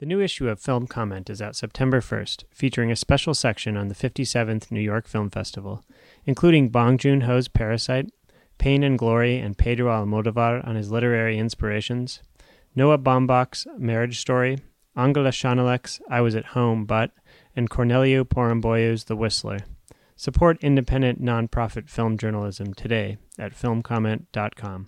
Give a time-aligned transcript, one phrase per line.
[0.00, 3.88] The new issue of Film Comment is out September 1st, featuring a special section on
[3.88, 5.84] the 57th New York Film Festival,
[6.24, 8.10] including Bong Joon Ho's Parasite,
[8.56, 12.22] Pain and Glory, and Pedro Almodovar on his literary inspirations,
[12.74, 14.60] Noah Baumbach's Marriage Story,
[14.96, 17.10] Angela Schanelec's I Was at Home But,
[17.54, 19.58] and Corneliu Porumboiu's The Whistler.
[20.16, 24.86] Support independent nonprofit film journalism today at filmcomment.com.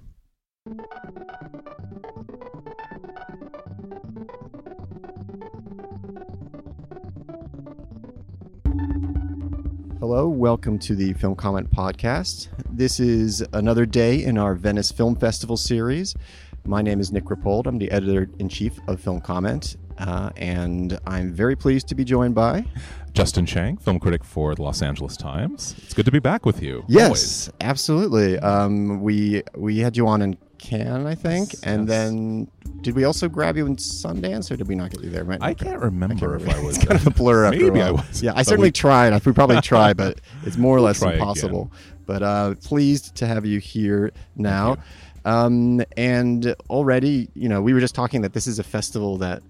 [10.03, 12.49] Hello, welcome to the Film Comment Podcast.
[12.69, 16.17] This is another day in our Venice Film Festival series.
[16.65, 17.69] My name is Nick Rapold.
[17.69, 22.03] I'm the editor in chief of Film Comment, uh, and I'm very pleased to be
[22.03, 22.65] joined by
[23.13, 25.77] Justin Chang, film critic for the Los Angeles Times.
[25.85, 26.85] It's good to be back with you.
[26.89, 27.51] Yes, always.
[27.61, 28.41] absolutely.
[28.41, 31.89] Um, we we had you on in Cannes, I think, Yes, and yes.
[31.89, 32.49] then
[32.81, 35.25] did we also grab you in Sundance, or did we not get you there?
[35.25, 35.39] Right?
[35.43, 36.77] I can't remember if I was.
[36.77, 38.23] It's kind of a blur after Maybe a I was.
[38.23, 39.13] Yeah, I certainly we- tried.
[39.13, 41.71] I we probably tried, but it's more or less try impossible.
[42.07, 44.75] But uh, pleased to have you here now.
[44.77, 44.87] Thank
[45.27, 49.43] Um, and already, you know, we were just talking that this is a festival that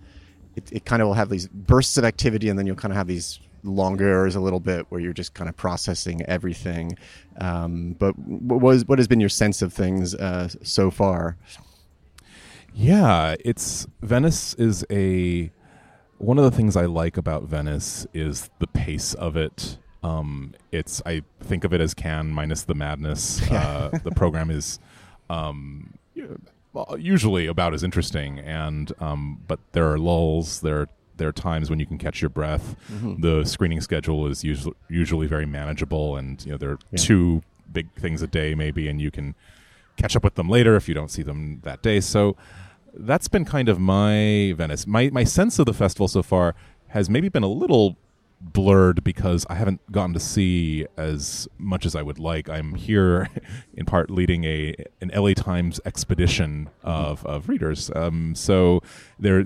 [0.57, 2.97] it, it kind of will have these bursts of activity, and then you'll kind of
[2.97, 6.97] have these longers a little bit where you're just kind of processing everything.
[7.41, 11.37] Um, but what was what has been your sense of things uh, so far?
[12.75, 15.51] Yeah, it's Venice is a
[16.19, 19.79] one of the things I like about Venice is the pace of it.
[20.03, 23.41] Um, it's I think of it as Cannes minus the madness.
[23.53, 24.79] Uh, the program is
[25.29, 25.95] um,
[26.99, 30.61] usually about as interesting, and um, but there are lulls.
[30.61, 32.77] There there are times when you can catch your breath.
[32.93, 33.21] Mm-hmm.
[33.21, 36.99] The screening schedule is usually usually very manageable, and you know there are Yeah.
[36.99, 39.35] two big things a day maybe, and you can
[39.97, 42.01] catch up with them later if you don't see them that day.
[42.01, 42.37] So
[42.95, 44.87] that's been kind of my Venice.
[44.87, 46.55] My my sense of the festival so far
[46.89, 47.97] has maybe been a little
[48.45, 52.49] blurred because I haven't gotten to see as much as I would like.
[52.49, 53.29] I'm here
[53.75, 57.91] in part leading a an LA Times expedition of, of readers.
[57.95, 58.83] Um, so
[59.19, 59.45] there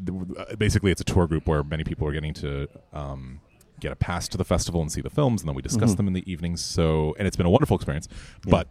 [0.59, 3.41] basically it's a tour group where many people are getting to um,
[3.81, 6.06] get a pass to the festival and see the films and then we discuss them
[6.06, 6.65] in the evenings.
[6.65, 8.09] So and it's been a wonderful experience.
[8.49, 8.67] But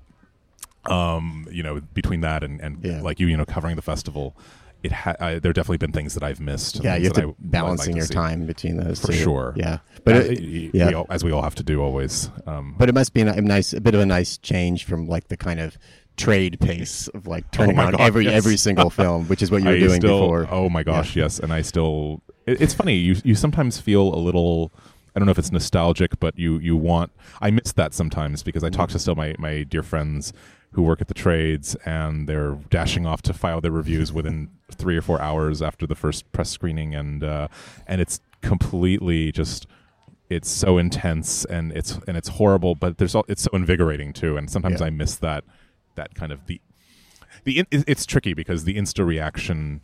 [0.90, 3.02] um, you know, between that and, and Yeah.
[3.02, 4.36] like you, you know, covering the festival,
[4.86, 6.84] it ha- I, there have definitely been things that I've missed.
[6.84, 8.14] Yeah, you have to I like balancing to your see.
[8.14, 9.18] time between those For two.
[9.26, 9.54] sure.
[9.56, 10.40] Yeah, but Uh, it,
[10.74, 10.88] yeah.
[10.88, 12.30] we all, as we all have to do always.
[12.48, 15.28] Um, But it must be a, nice, a bit of a nice change from like
[15.28, 15.78] the kind of
[16.18, 18.34] trade pace of like turning Oh on God, every yes.
[18.34, 20.48] every single film, which is what you were doing still, before.
[20.50, 22.22] Oh my gosh, yes, and I still.
[22.46, 22.96] It, it's funny.
[22.96, 24.72] You you sometimes feel a little.
[25.16, 27.12] I don't know if it's nostalgic, but you you want.
[27.42, 30.32] I miss that sometimes because I talk to still my my dear friends
[30.76, 34.98] who work at the trades and they're dashing off to file their reviews within three
[34.98, 37.48] or four hours after the first press screening, and uh,
[37.88, 39.66] and it's completely just.
[40.28, 44.38] It's so intense and it's and it's horrible, but there's all, it's so invigorating too.
[44.38, 44.88] And sometimes Yeah.
[44.88, 45.44] I miss that
[45.94, 46.60] that kind of the
[47.44, 49.82] the in, it's tricky because the insta reaction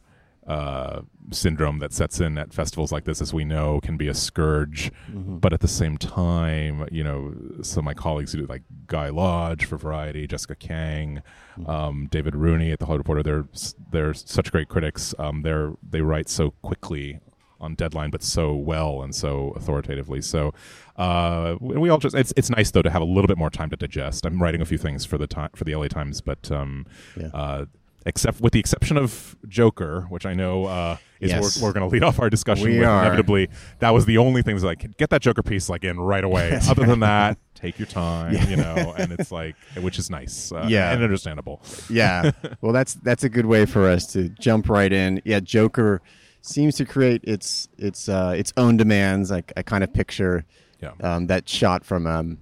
[0.47, 4.13] uh, syndrome that sets in at festivals like this, as we know, can be a
[4.13, 4.91] scourge.
[5.11, 5.37] Mm-hmm.
[5.37, 9.09] But at the same time, you know, some of my colleagues who do like Guy
[9.09, 11.21] Lodge for Variety, Jessica Kiang,
[11.57, 11.69] Mm-hmm.
[11.69, 13.45] um, David Rooney at the Hollywood Reporter, they're
[13.91, 15.13] they're such great critics.
[15.19, 17.19] Um, they're they write so quickly
[17.59, 20.21] on deadline, but so well and so authoritatively.
[20.21, 20.53] So
[20.95, 23.69] uh, we all just it's it's nice though to have a little bit more time
[23.69, 24.25] to digest.
[24.25, 26.85] I'm writing a few things for the time for the LA Times, but um,
[27.19, 27.27] Yeah.
[27.33, 27.65] uh,
[28.05, 31.61] except with the exception of Joker, which I know uh, is Yes.
[31.61, 33.01] we're, we're going to lead off our discussion We with are.
[33.05, 33.49] inevitably.
[33.79, 36.59] That was the only thing was like get that Joker piece like in right away.
[36.69, 40.65] Other than that, take your time, you know, and it's like which is nice, uh,
[40.67, 40.91] Yeah.
[40.91, 41.61] and understandable.
[41.89, 42.31] yeah.
[42.61, 45.21] Well, that's that's a good way for us to jump right in.
[45.25, 46.01] Yeah, Joker
[46.41, 49.29] seems to create its its uh, its own demands.
[49.31, 50.43] Like I kind of picture
[50.81, 50.93] Yeah.
[51.03, 52.37] um, that shot from um,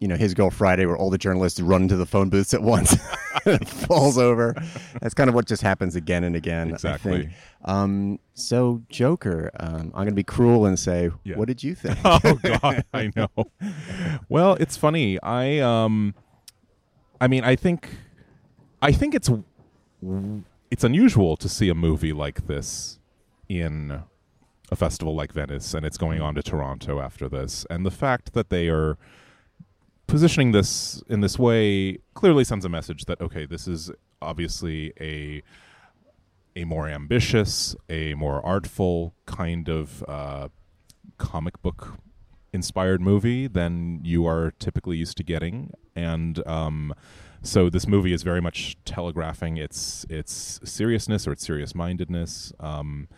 [0.00, 2.62] you know His Girl Friday, where all the journalists run into the phone booths at
[2.62, 2.96] once,
[3.66, 4.54] falls over.
[5.00, 6.70] That's kind of what just happens again and again.
[6.70, 7.30] I Exactly.
[7.64, 11.36] Um, so Joker, um, I'm going to be cruel and say, Yeah.
[11.36, 11.98] what did you think?
[12.04, 13.28] oh god i know
[14.28, 16.14] well it's funny i um
[17.20, 17.88] i mean i think
[18.82, 19.30] i think it's
[20.70, 22.98] it's unusual to see a movie like this
[23.48, 24.02] in
[24.70, 28.32] a festival like venice and it's going on to toronto after this and the fact
[28.32, 28.96] that they are
[30.10, 33.90] positioning this in this way clearly sends a message that okay this is
[34.20, 35.42] obviously a
[36.56, 40.48] a more ambitious a more artful kind of uh,
[41.18, 41.98] comic book
[42.52, 45.72] inspired movie than you are typically used to getting.
[45.94, 46.94] And um,
[47.42, 52.52] so this movie is very much telegraphing its its seriousness or its serious mindedness.
[52.58, 53.08] Um,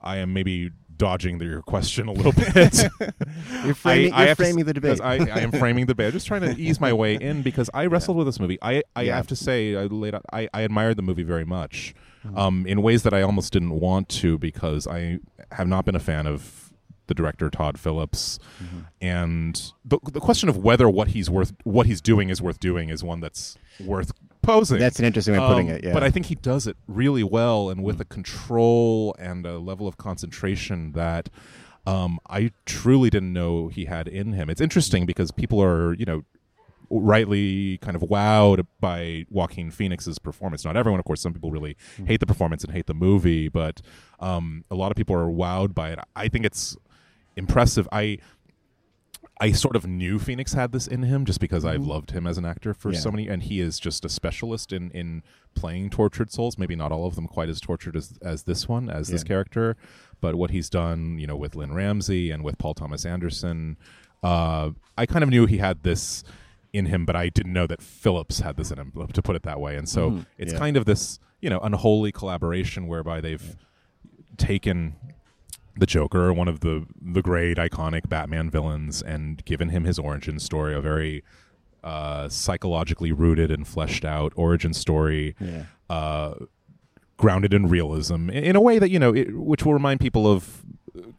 [0.00, 2.84] I am maybe dodging your question a little bit.
[3.64, 5.00] You're framing, I you're have framing s- the debate.
[5.00, 6.06] I, I am framing the debate.
[6.06, 8.58] I'm just trying to ease my way in because I wrestled with this movie.
[8.60, 9.16] I, I Yeah.
[9.16, 11.94] have to say, I laid out, I, I admired the movie very much,
[12.26, 12.36] Mm-hmm.
[12.36, 15.20] um, in ways that I almost didn't want to because I
[15.52, 16.72] have not been a fan of
[17.06, 18.78] the director Todd Phillips, Mm-hmm.
[19.00, 22.88] and the the question of whether what he's worth what he's doing is worth doing
[22.90, 24.10] is one that's worth
[24.42, 24.78] posing.
[24.78, 25.84] That's an interesting way of putting Um, it.
[25.84, 25.92] Yeah.
[25.92, 27.84] But I think he does it really well and Mm.
[27.84, 31.28] with a control and a level of concentration that
[31.86, 34.50] um, I truly didn't know he had in him.
[34.50, 36.22] It's interesting because people are, you know,
[36.90, 40.64] rightly kind of wowed by Joaquin Phoenix's performance.
[40.64, 41.20] Not everyone, of course.
[41.20, 42.06] Some people really Mm.
[42.06, 43.80] hate the performance and hate the movie, but
[44.20, 45.98] um, a lot of people are wowed by it.
[46.16, 46.76] I think it's
[47.36, 47.86] impressive.
[47.92, 48.18] I
[49.40, 52.38] I sort of knew Phoenix had this in him just because I've loved him as
[52.38, 53.16] an actor for so Mm-hmm.
[53.16, 55.22] Many, and he is just a specialist in in
[55.54, 56.58] playing tortured souls.
[56.58, 59.76] Maybe not all of them quite as tortured as as this one, as this character,
[60.20, 63.76] but what he's done, you know, with Lynne Ramsay and with Paul Thomas Anderson,
[64.22, 66.24] uh, I kind of knew he had this
[66.72, 69.42] in him, but I didn't know that Phillips had this in him, to put it
[69.44, 69.76] that way.
[69.76, 70.26] And so Mhm.
[70.36, 70.58] it's Yeah.
[70.58, 73.56] kind of this, you know, unholy collaboration whereby they've
[74.36, 74.94] taken
[75.78, 80.38] the Joker, one of the the great iconic Batman villains, and given him his origin
[80.38, 81.22] story, a very
[81.84, 85.64] uh, psychologically rooted and fleshed out origin story, yeah.
[85.88, 86.34] uh,
[87.16, 90.26] grounded in realism, in, in a way that you know, it, which will remind people
[90.30, 90.64] of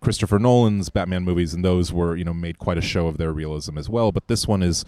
[0.02, 3.32] Christopher Nolan's Batman movies, and those were you know made quite a show of their
[3.32, 4.12] realism as well.
[4.12, 4.86] But this one is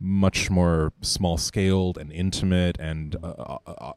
[0.00, 3.92] much more small scaled and intimate, and uh, uh, uh,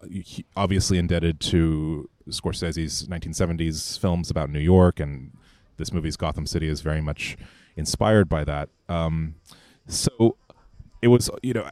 [0.55, 5.31] obviously indebted to Scorsese's 1970s films about New York, and
[5.77, 7.37] this movie's Gotham City is very much
[7.75, 8.69] inspired by that.
[8.89, 9.35] Um,
[9.87, 10.37] so
[11.01, 11.69] it was, you know,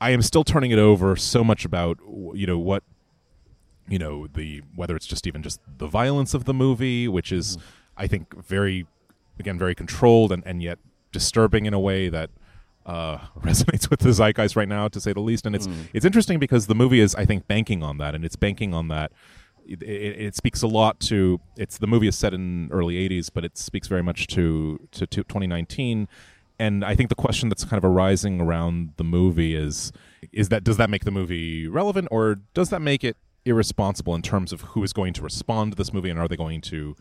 [0.00, 1.98] I am still turning it over so much about
[2.34, 2.82] you know what
[3.88, 7.58] you know the whether it's just even just the violence of the movie which is
[7.96, 8.86] i think very
[9.38, 10.78] again very controlled and, and yet
[11.12, 12.30] disturbing in a way that
[12.86, 15.46] uh, resonates with the zeitgeist right now to say the least.
[15.46, 18.14] And it's it's interesting because the movie is i think banking on that.
[18.14, 19.12] And it's banking on that.
[19.66, 23.30] It, it, it speaks a lot to it's the movie is set in early 80s
[23.32, 26.08] but it speaks very much to to, to 2019
[26.58, 29.92] and I think the question that's kind of arising around the movie is
[30.32, 34.22] is that does that make the movie relevant or does that make it irresponsible in
[34.22, 36.96] terms of who is going to respond to this movie and are they going to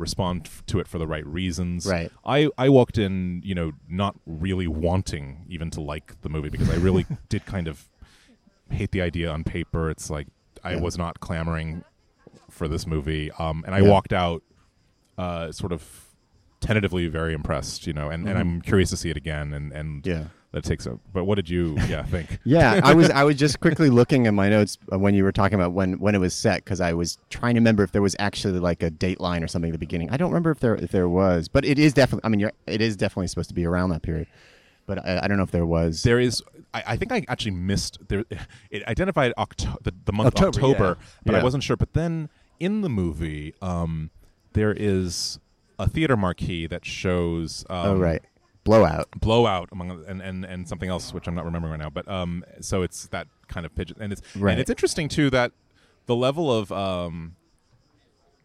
[0.00, 2.10] respond f- to it for the right reasons Right.
[2.24, 6.70] I, I walked in you know not really wanting even to like the movie because
[6.70, 7.88] I really did kind of
[8.70, 10.26] hate the idea on paper it's like
[10.64, 10.80] I Yeah.
[10.80, 11.84] was not clamoring
[12.50, 13.90] for this movie um, and I Yeah.
[13.90, 14.42] walked out
[15.18, 16.06] uh, sort of
[16.60, 20.02] tentatively very impressed, you know, and, and I'm curious to see it again and, and
[20.02, 20.10] Mm-hmm.
[20.10, 20.24] Yeah.
[20.52, 22.38] that takes a but what did you yeah think?
[22.44, 25.32] Yeah, I was I was just quickly looking at my notes uh, when you were
[25.32, 28.02] talking about when when it was set because I was trying to remember if there
[28.02, 30.10] was actually like a date line or something at the beginning.
[30.10, 32.26] I don't remember if there if there was, but it is definitely.
[32.26, 34.26] I mean, you're, it is definitely supposed to be around that period,
[34.86, 36.02] but I, I don't know if there was.
[36.02, 36.42] There is
[36.74, 38.24] I, I think I actually missed there
[38.70, 41.06] it identified Octo- the, the month October, October, yeah.
[41.24, 41.76] but I wasn't sure.
[41.76, 42.28] But then
[42.58, 44.10] in the movie, um,
[44.52, 45.38] there is
[45.84, 48.22] a theater marquee that shows um, oh right,
[48.64, 49.08] blowout.
[49.20, 51.90] blowout among and, and and something else which I'm not remembering right now.
[51.90, 54.52] But um, so it's that kind of pigeon, and it's Right.
[54.52, 55.52] and it's interesting too that
[56.06, 57.36] the level of um,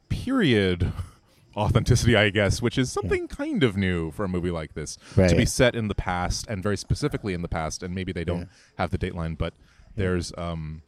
[0.10, 0.92] period
[1.56, 5.36] authenticity, I guess, which is something kind of new for a movie like this to
[5.36, 8.40] be set in the past and very specifically in the past, and maybe they don't
[8.42, 8.46] Yeah.
[8.78, 9.54] have the dateline, but
[9.96, 10.82] there's um,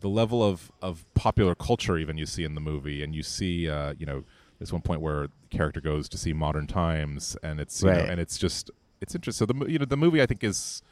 [0.00, 3.68] the level of of popular culture even you see in the movie, and you see
[3.68, 4.24] uh, you know.
[4.58, 7.94] There's one point where the character goes to see Modern Times, and it's you know,
[7.98, 9.46] and it's just it's interesting.
[9.46, 10.82] So the you know the movie I think is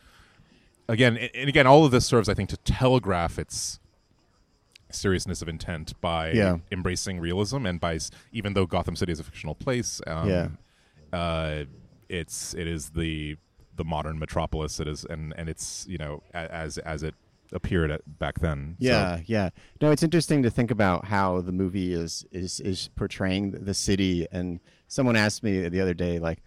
[0.89, 3.81] again and and again all of this serves I think to telegraph its
[4.91, 6.59] seriousness of intent by Yeah.
[6.71, 7.99] embracing realism and by
[8.33, 10.49] even though Gotham City is a fictional place, um, Yeah.
[11.13, 11.65] uh,
[12.09, 13.37] it's it is the
[13.75, 14.79] the modern metropolis.
[14.81, 17.15] It is and and it's you know as as it
[17.53, 18.77] appeared at back then.
[18.81, 19.51] So- Yeah, yeah.
[19.81, 24.27] No, it's interesting to think about how the movie is is is portraying the city.
[24.33, 26.43] And someone asked me the other day, like,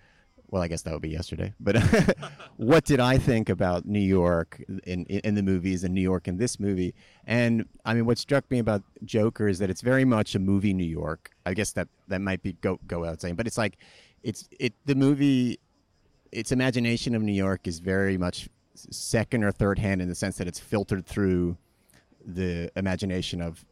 [0.52, 1.76] well, I guess that would be yesterday, but
[2.58, 6.38] what did I think about New York in, in the movies and New York in
[6.38, 6.96] this movie?
[7.26, 10.74] And I mean, what struck me about Joker is that it's very much a movie
[10.74, 11.32] New York.
[11.46, 13.78] I guess that that might be go go without saying, but it's like
[14.24, 15.60] it's it the movie
[16.32, 18.50] its imagination of New York is very much
[18.90, 21.58] second or third hand in the sense that it's filtered through
[22.26, 23.66] the imagination of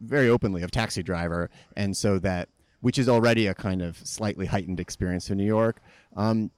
[0.00, 2.48] very openly of taxi driver and so that
[2.80, 5.80] which is already a kind of slightly heightened experience in New York
[6.16, 6.50] um,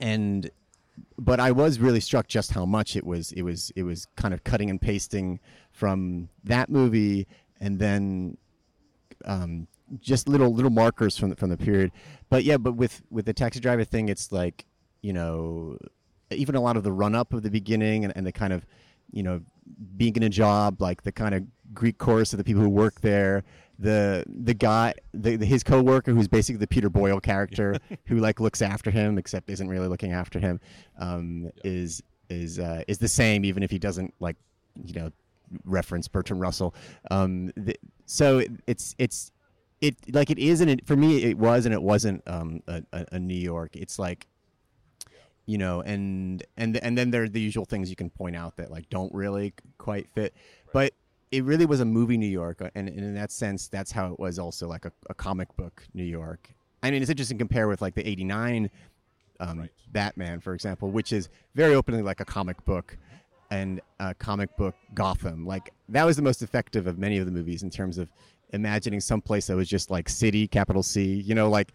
[0.00, 0.50] and
[1.18, 4.34] but I was really struck just how much it was it was it was kind
[4.34, 7.26] of cutting and pasting from that movie
[7.60, 8.36] and then
[9.24, 9.68] um,
[10.00, 11.92] just little little markers from the, from the period.
[12.28, 14.66] But yeah, but with with the taxi driver thing, it's like
[15.00, 15.78] you know,
[16.36, 18.66] even a lot of the run up of the beginning and, and the kind of
[19.12, 19.40] you know
[19.96, 23.00] being in a job, like the kind of Greek chorus of the people who work
[23.00, 23.44] there.
[23.78, 28.38] The the guy, the, the his coworker, who's basically the Peter Boyle character, who like
[28.38, 30.60] looks after him, except isn't really looking after him,
[30.98, 34.36] um, is is uh, is the same, even if he doesn't like
[34.84, 35.10] you know
[35.64, 36.74] reference Bertrand Russell.
[37.10, 39.32] Um, the, so it, it's it's
[39.80, 42.82] it like it is and it for me it was and it wasn't um, a,
[42.92, 43.74] a, a New York.
[43.74, 44.28] It's like
[45.46, 48.56] you know and and and then there are the usual things you can point out
[48.56, 50.34] that like don't really quite fit,
[50.72, 50.92] but
[51.30, 54.12] it really was a movie New York, uh, and, and in that sense, that's how
[54.12, 56.50] it was also like a, a comic book New York.
[56.82, 58.70] I mean, it's interesting to compare with like the '89
[59.40, 59.70] um, Right.
[59.90, 62.96] Batman, for example, which is very openly like a comic book
[63.50, 65.46] and a comic book Gotham.
[65.46, 68.10] Like that was the most effective of many of the movies in terms of
[68.52, 71.20] imagining some place that was just like city, capital C.
[71.20, 71.72] You know, like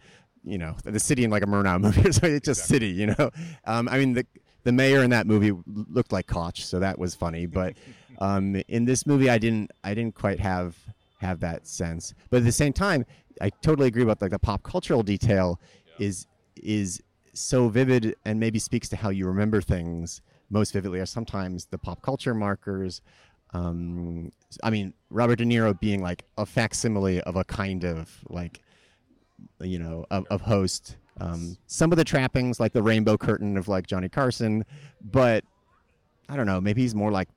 [0.48, 2.12] you know the city in like a Murnau movie.
[2.12, 2.88] so it's just city.
[2.88, 3.30] You know,
[3.64, 4.26] um, I mean the
[4.64, 7.46] the mayor in that movie looked like Koch, so that was funny.
[7.46, 7.74] But
[8.18, 10.76] um, in this movie, I didn't I didn't quite have
[11.20, 12.14] have that sense.
[12.30, 13.04] But at the same time,
[13.40, 15.60] I totally agree about like the pop cultural detail
[15.98, 16.26] is
[16.56, 17.02] is
[17.34, 21.78] so vivid and maybe speaks to how you remember things most vividly are sometimes the
[21.78, 23.00] pop culture markers.
[23.52, 24.30] Um,
[24.62, 28.60] I mean, Robert De Niro being like a facsimile of a kind of like,
[29.60, 30.96] you know, of, of host.
[31.20, 34.64] Um, some of the trappings, like the rainbow curtain of like Johnny Carson,
[35.02, 35.44] but
[36.28, 36.60] I don't know.
[36.60, 37.28] Maybe he's more like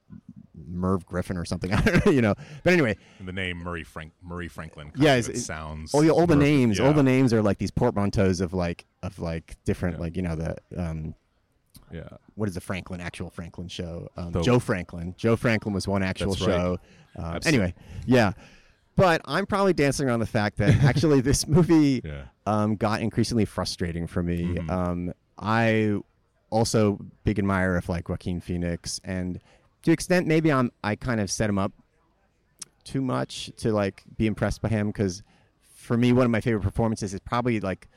[0.54, 1.74] Merv Griffin or something.
[1.74, 2.36] I don't know, you know.
[2.64, 4.92] But anyway, the name Murray Frank Murray Franklin.
[4.96, 5.94] Yeah, kind it's- of it- sounds.
[5.94, 6.42] all the all the perfect.
[6.42, 10.02] names, all the names are like these portmanteaus of like of like different Yeah.
[10.02, 11.16] like you know the um
[11.92, 14.10] Yeah, what is the Franklin actual Franklin show?
[14.16, 15.16] Um, The- Joe Franklin.
[15.18, 16.56] Joe Franklin was one actual That's right.
[16.56, 16.80] show.
[17.18, 17.74] Um, anyway,
[18.06, 18.34] yeah.
[18.96, 22.24] But I'm probably dancing around the fact that actually this movie yeah.
[22.46, 24.44] um, got increasingly frustrating for me.
[24.58, 24.70] Mhm.
[24.70, 25.98] Um, I
[26.50, 29.40] also big admirer of like Joaquin Phoenix, and
[29.84, 31.72] to extent maybe I'm I kind of set him up
[32.84, 35.24] too much to like be impressed by him because
[35.76, 37.88] for me one of my favorite performances is probably like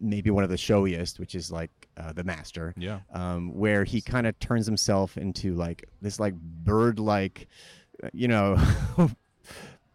[0.00, 3.00] maybe one of the showiest, which is like uh, the Master Yeah.
[3.12, 7.48] um, where he kind of turns himself into like this like bird like
[8.12, 8.56] you know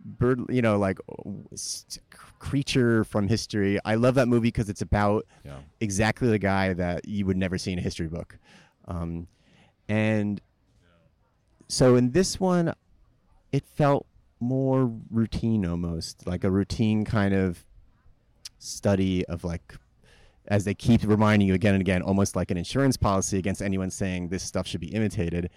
[0.04, 1.00] bird you know like
[2.40, 3.80] creature from history.
[3.86, 5.58] I love that movie because it's about Yeah.
[5.80, 8.38] exactly the guy that you would never see in a history book.
[8.86, 9.28] Um,
[9.88, 10.42] and
[11.68, 12.74] so in this one
[13.52, 14.06] it felt
[14.40, 17.64] more routine almost like a routine kind of
[18.60, 19.76] study of like
[20.48, 23.90] as they keep reminding you again and again almost like an insurance policy against anyone
[23.92, 25.50] saying this stuff should be imitated.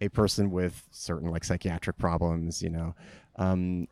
[0.00, 2.94] A person with certain like psychiatric problems you know
[3.38, 3.88] um,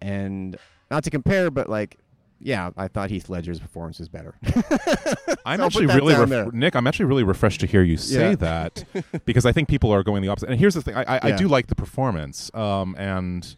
[0.00, 0.56] and
[0.90, 1.98] not to compare but like
[2.40, 4.34] yeah i thought heath ledger's performance was better
[5.44, 6.74] I'm So actually really ref- Nick.
[6.76, 8.34] I'm actually really refreshed to hear you say Yeah.
[8.36, 8.84] that
[9.24, 10.50] because I think people are going the opposite.
[10.50, 13.56] And here's the thing: I, I, I do like the performance, um, and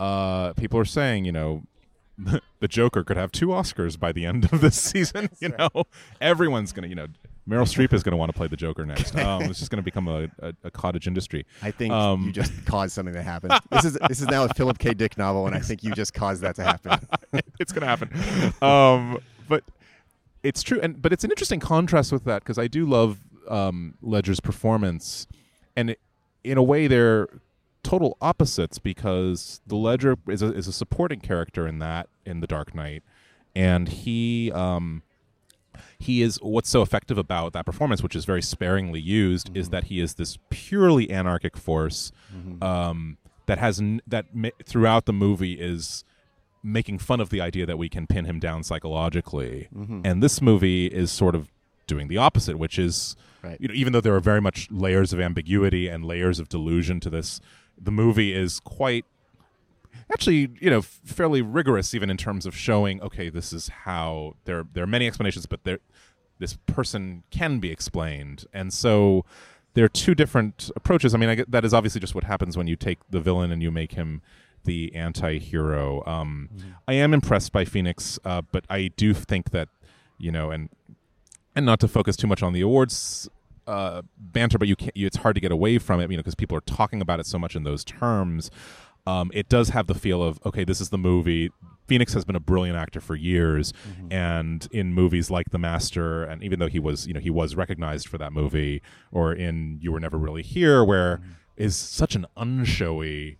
[0.00, 1.62] uh, people are saying, you know,
[2.18, 5.28] the Joker could have two Oscars by the end of this season.
[5.40, 5.84] You know,
[6.20, 7.06] everyone's gonna, you know,
[7.48, 9.16] Meryl Streep is gonna want to play the Joker next.
[9.16, 11.44] Um, it's just gonna become a, a, a cottage industry.
[11.62, 14.48] i think Um, you just caused something to happen this is this is now a
[14.50, 16.98] philip k dick novel and i think you just caused that to happen
[17.60, 18.10] it's gonna happen.
[18.62, 19.18] Um,
[19.48, 19.64] but
[20.42, 23.18] it's true, and but it's an interesting contrast with that because I do love
[23.48, 25.26] um, Ledger's performance,
[25.76, 26.00] and it,
[26.42, 27.28] in a way they're
[27.84, 32.46] total opposites because the Ledger is a, is a supporting character in that in the
[32.46, 33.02] Dark Knight,
[33.54, 35.02] and he um,
[35.98, 39.72] he is what's so effective about that performance, which is very sparingly used, is mm-hmm.
[39.72, 42.62] that he is this purely anarchic force mm-hmm.
[42.62, 46.04] um, that has n- that ma- throughout the movie is
[46.62, 50.00] making fun of the idea that we can pin him down psychologically, mm-hmm.
[50.04, 51.48] and this movie is sort of
[51.86, 53.60] doing the opposite, which is Right.
[53.60, 57.00] you know even though there are very much layers of ambiguity and layers of delusion
[57.00, 57.40] to this,
[57.76, 59.04] the movie is quite
[60.12, 64.64] actually you know fairly rigorous even in terms of showing okay this is how there
[64.72, 65.78] there are many explanations but there
[66.38, 69.24] this person can be explained and so
[69.74, 72.56] there are two different approaches i mean I get, that is obviously just what happens
[72.56, 74.22] when you take the villain and you make him
[74.64, 76.48] the anti-hero um,
[76.86, 79.68] i am impressed by phoenix uh, but i do think that
[80.18, 80.68] you know and
[81.54, 83.28] and not to focus too much on the awards
[83.66, 84.96] uh, banter, but you can't.
[84.96, 87.20] You, it's hard to get away from it, you know, because people are talking about
[87.20, 88.50] it so much in those terms.
[89.06, 91.50] Um, it does have the feel of okay, this is the movie.
[91.88, 93.72] Phoenix has been a brilliant actor for years,
[94.10, 97.56] and in movies like The Master, and even though he was, you know, he was
[97.56, 98.80] recognized for that movie,
[99.10, 101.20] or in You Were Never Really Here, where
[101.56, 103.36] is such an unshowy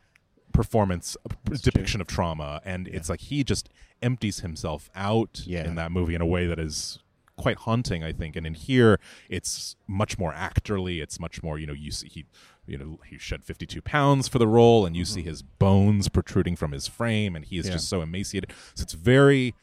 [0.53, 1.17] performance
[1.51, 2.61] a depiction of trauma.
[2.65, 3.71] And it's like he just
[4.03, 5.65] empties himself out Yeah.
[5.65, 6.99] in that movie in a way that is
[7.39, 8.37] quite haunting i think.
[8.37, 9.01] And in here
[9.31, 11.03] it's much more actorly.
[11.03, 12.27] It's much more you know you see he
[12.73, 16.57] you know he shed 52 pounds for the role and you see his bones protruding
[16.57, 17.71] from his frame and he is Mm-hmm.
[17.73, 17.77] Yeah.
[17.77, 19.55] just so emaciated so it's very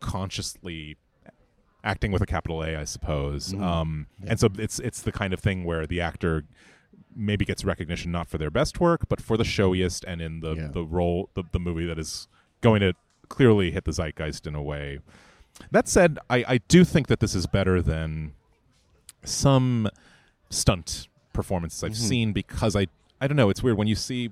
[0.00, 0.96] consciously
[1.84, 3.52] acting with a capital A, I suppose.
[3.52, 3.62] Mm-hmm.
[3.64, 6.44] Um, And so it's it's the kind of thing where the actor
[7.14, 10.54] maybe gets recognition not for their best work, but for the showiest and in the
[10.54, 10.68] Yeah.
[10.68, 12.28] the role the, the movie that is
[12.60, 12.92] going to
[13.28, 15.00] clearly hit the zeitgeist in a way.
[15.70, 18.32] That said, I, I do think that this is better than
[19.24, 19.88] some
[20.50, 22.08] stunt performances I've Mm-hmm.
[22.08, 22.86] seen because I
[23.20, 23.50] I don't know.
[23.50, 24.30] It's weird when you see.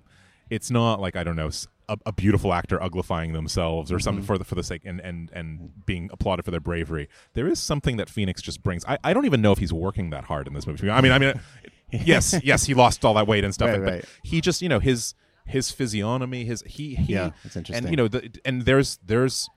[0.50, 1.50] It's not like I don't know
[2.07, 4.02] a beautiful actor uglifying themselves or Mm-hmm.
[4.02, 7.09] something for the for the sake and, and and being applauded for their bravery.
[7.35, 8.85] There is something that Phoenix just brings.
[8.85, 10.88] I, I don't even know if he's working that hard in this movie.
[10.90, 11.40] I mean I mean
[11.90, 14.04] yes yes he lost all that weight and stuff, Right, but right.
[14.23, 15.14] he just you know his
[15.47, 17.85] his physiognomy his he he Yeah, that's interesting.
[17.87, 19.49] and you know the, and there's there's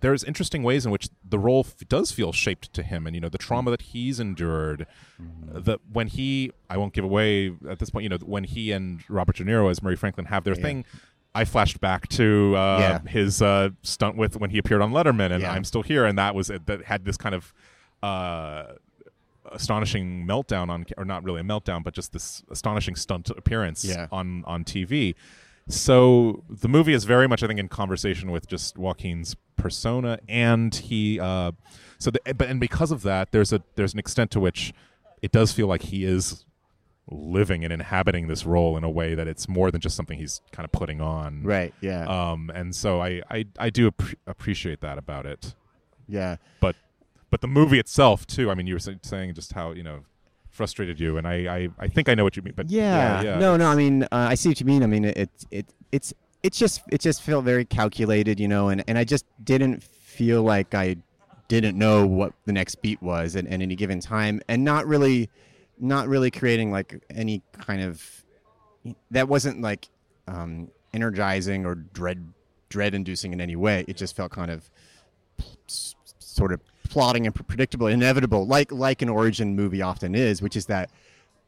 [0.00, 3.20] there's interesting ways in which the role f- does feel shaped to him and you
[3.20, 4.86] know the trauma that he's endured
[5.22, 5.60] Mm-hmm.
[5.62, 9.00] that when he I won't give away at this point you know when he and
[9.08, 10.62] Robert De Niro as Murray Franklin have their Yeah.
[10.62, 10.84] thing
[11.34, 13.10] I flashed back to uh, Yeah.
[13.10, 15.52] his uh, stunt with when he appeared on Letterman and Yeah.
[15.52, 17.52] I'm still here and that was it, that had this kind of
[18.02, 18.72] uh,
[19.50, 24.06] astonishing meltdown on or not really a meltdown but just this astonishing stunt appearance Yeah.
[24.12, 25.14] on on TV
[25.68, 30.74] so the movie is very much I think in conversation with just Joaquin's persona and
[30.74, 31.52] he uh
[31.98, 34.72] so the, but and because of that there's a there's an extent to which
[35.22, 36.44] it does feel like he is
[37.10, 40.40] living and inhabiting this role in a way that it's more than just something he's
[40.52, 41.72] kind of putting on Right.
[41.80, 42.06] Yeah.
[42.06, 45.54] um and so I I, I do appre- appreciate that about it
[46.08, 46.36] yeah.
[46.60, 46.74] but
[47.30, 50.00] but the movie itself too i mean you were saying just how you know
[50.52, 53.22] frustrated you and i i, I think i know what you mean but Yeah.
[53.22, 53.66] yeah, No, no.
[53.68, 54.82] I mean, uh, I see what you mean.
[54.82, 58.84] I mean, it, it, it's, it's just, it just felt very calculated, you know, and,
[58.86, 60.96] and I just didn't feel like I
[61.48, 65.30] didn't know what the next beat was at, at any given time, and not really,
[65.78, 68.02] not really creating like any kind of,
[69.10, 69.88] that wasn't like
[70.28, 72.22] um, energizing or dread,
[72.68, 73.84] dread inducing in any way.
[73.88, 74.68] It just felt kind of
[76.18, 76.60] sort of
[76.92, 80.90] plotting and predictable, inevitable, like like an origin movie often is, which is that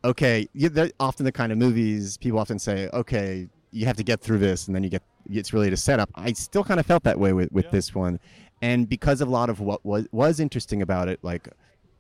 [0.03, 4.03] okay, you, they're often the kind of movies people often say, okay, you have to
[4.03, 6.11] get through this, and then you get it's really a setup.
[6.15, 8.19] I still kind of felt that way with, with this one,
[8.63, 11.49] and because of a lot of what was was interesting about it, like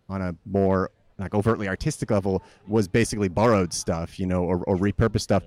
[0.09, 4.77] on a more like overtly artistic level, was basically borrowed stuff, you know, or, or
[4.77, 5.43] repurposed stuff.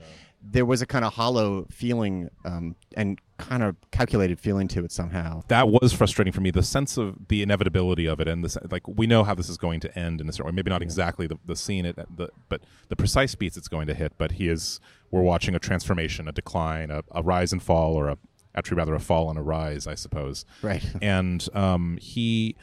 [0.50, 4.92] There was a kind of hollow feeling um, and kind of calculated feeling to it
[4.92, 5.44] somehow.
[5.50, 8.88] that was frustrating for me the sense of the inevitability of it and this like
[8.88, 11.28] we know how this is going to end in a certain way maybe not exactly
[11.28, 14.48] the, the scene it the but the precise beats it's going to hit but he
[14.48, 14.80] is
[15.12, 18.18] we're watching a transformation a decline a, a rise and fall or a
[18.56, 20.84] actually rather a fall and a rise i suppose Right.
[21.02, 22.56] and um, he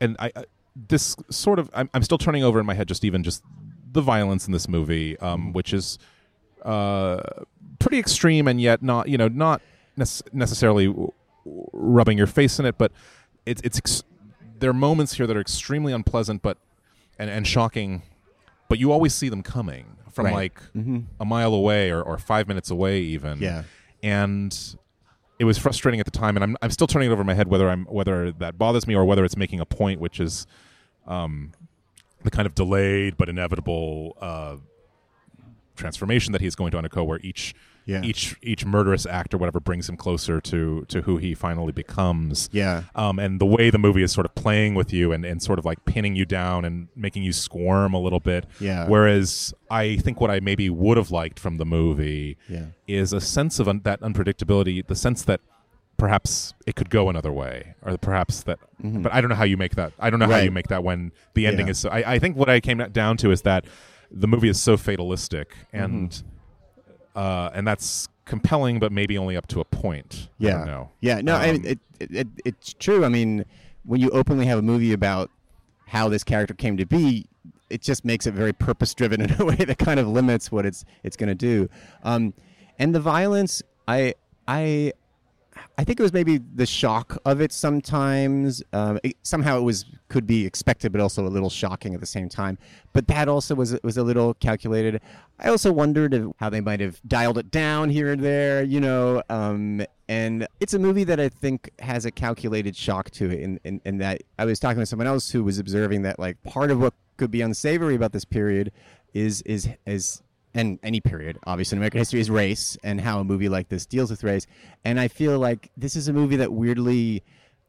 [0.00, 0.44] and I, I
[0.76, 3.42] this sort of I'm, I'm still turning over in my head just even just
[3.92, 5.98] the violence in this movie um, which is
[6.62, 7.20] uh,
[7.78, 9.60] pretty extreme and yet not you know not
[9.96, 11.12] nec- necessarily w-
[11.44, 12.90] w- rubbing your face in it but
[13.46, 14.02] it's it's ex-
[14.58, 16.56] there are moments here that are extremely unpleasant but
[17.18, 18.02] and, and shocking
[18.68, 20.34] but you always see them coming from Right.
[20.34, 21.00] like Mm-hmm.
[21.20, 23.62] a mile away or, or five minutes away even Yeah.
[24.02, 24.76] and
[25.38, 27.34] it was frustrating at the time, and I'm I'm still turning it over in my
[27.34, 30.46] head whether I'm whether that bothers me or whether it's making a point, which is
[31.06, 31.52] um,
[32.22, 34.56] the kind of delayed but inevitable uh,
[35.76, 37.54] transformation that he's going to undergo, where each
[37.86, 38.00] Yeah.
[38.02, 42.48] each each murderous act or whatever brings him closer to to who he finally becomes.
[42.52, 42.84] Yeah.
[42.94, 45.58] Um, and the way the movie is sort of playing with you and, and sort
[45.58, 48.46] of like pinning you down and making you squirm a little bit.
[48.58, 48.88] Yeah.
[48.88, 52.66] Whereas I think what I maybe would have liked from the movie Yeah.
[52.88, 55.40] is a sense of un- that unpredictability, the sense that
[55.96, 58.58] perhaps it could go another way, or perhaps that.
[58.82, 59.92] But I don't know how you make that.
[59.98, 61.70] I don't know how you make that when the ending Yeah.
[61.72, 61.78] is.
[61.78, 63.64] So, I, I think what I came down to is that
[64.10, 67.18] the movie is so fatalistic, and Mm-hmm.
[67.18, 70.28] uh, and that's compelling, but maybe only up to a point.
[70.40, 70.50] I Yeah.
[70.58, 70.90] don't know.
[71.00, 71.20] Yeah.
[71.20, 73.04] No, I Um, mean, it, it, it, it's true.
[73.04, 73.44] I mean,
[73.84, 75.30] when you openly have a movie about
[75.86, 77.26] how this character came to be,
[77.70, 80.64] it just makes it very purpose driven in a way that kind of limits what
[80.66, 81.68] it's it's going to do.
[82.02, 82.32] Um,
[82.78, 84.14] and the violence, I
[84.48, 84.92] I
[85.76, 88.62] I think it was maybe the shock of it sometimes.
[88.72, 92.06] Um, it, somehow it was could be expected, but also a little shocking at the
[92.06, 92.58] same time.
[92.92, 95.00] But that also was was a little calculated.
[95.40, 98.80] I also wondered if, how they might have dialed it down here and there, you
[98.80, 99.22] know.
[99.28, 103.40] Um, and it's a movie that I think has a calculated shock to it.
[103.40, 106.40] In, in, in that I was talking to someone else who was observing that like
[106.44, 108.70] part of what could be unsavory about this period
[109.12, 110.22] is is is
[110.54, 113.86] and any period, obviously in American history, is race and how a movie like this
[113.86, 114.46] deals with race.
[114.84, 117.22] And I feel like this is a movie that weirdly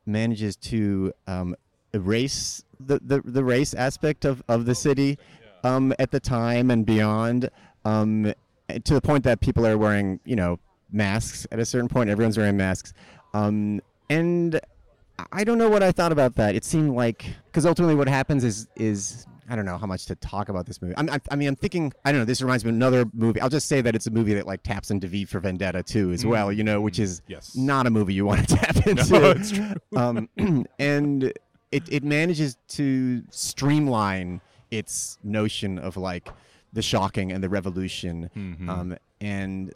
[0.06, 1.56] manages to um,
[1.94, 5.18] erase the, the, the race aspect of, of the city
[5.64, 7.50] um, at the time and beyond
[7.86, 8.34] um,
[8.84, 10.60] to the point that people are wearing, you know,
[10.92, 12.10] masks at a certain point.
[12.10, 12.94] Everyone's wearing masks.
[13.34, 14.60] Um, and
[15.32, 16.56] I don't know what I thought about that.
[16.56, 20.16] It seemed like because ultimately what happens is is I don't know how much to
[20.16, 20.96] talk about this movie.
[20.98, 22.26] I'm, I, I mean, I'm thinking I don't know.
[22.26, 23.40] This reminds me of another movie.
[23.42, 26.12] I'll just say that it's a movie that like taps into V for Vendetta too,
[26.12, 26.52] as well.
[26.52, 27.56] You know, which is Yes.
[27.56, 29.14] not a movie you want to tap into.
[29.20, 29.74] No, it's true.
[29.96, 30.30] Um,
[30.80, 31.24] and
[31.72, 36.28] it it manages to streamline its notion of like
[36.74, 38.30] the shocking and the revolution.
[38.36, 38.70] Mhm.
[38.70, 39.74] Um, and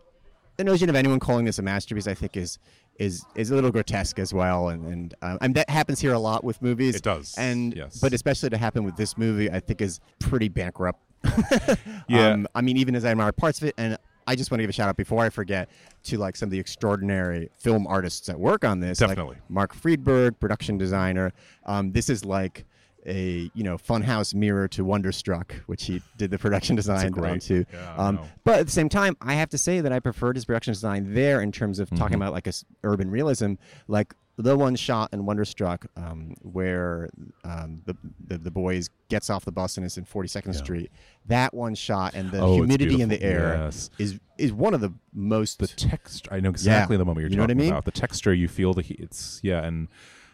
[0.58, 2.60] the notion of anyone calling this a masterpiece, I think, is
[3.00, 6.20] is is a little grotesque as well, and and, uh, and that happens here a
[6.20, 6.96] lot with movies.
[6.96, 8.00] It does, and yes.
[8.00, 11.00] but especially to happen with this movie, I think is pretty bankrupt.
[12.08, 12.30] Yeah.
[12.30, 14.64] Um, I mean, even as I admire parts of it, and I just want to
[14.64, 15.70] give a shout out before I forget
[16.06, 19.00] to like some of the extraordinary film artists that work on this.
[19.00, 19.38] like Definitely.
[19.48, 21.32] Mark Friedberg, production designer.
[21.66, 22.66] Um, this is like
[23.06, 27.66] a you know funhouse mirror to Wonderstruck, which he did the production design great- onto.
[27.74, 30.46] yeah, um, but at the same time, I have to say that I preferred his
[30.46, 32.22] production design there in terms of talking Mhm.
[32.22, 33.54] about like a s- urban realism,
[33.88, 37.10] like the one shot in Wonderstruck um, where
[37.44, 40.60] um, the, the the boys gets off the bus and is in 42nd Yeah.
[40.60, 40.92] Street.
[41.26, 43.90] That one shot and the Oh, humidity in the air Yes.
[43.98, 46.30] is is one of the most the texture.
[46.34, 47.72] I know exactly the moment you're You what I talking mean?
[47.72, 47.84] about.
[47.86, 49.00] The texture you feel the heat.
[49.02, 49.90] It's yeah, and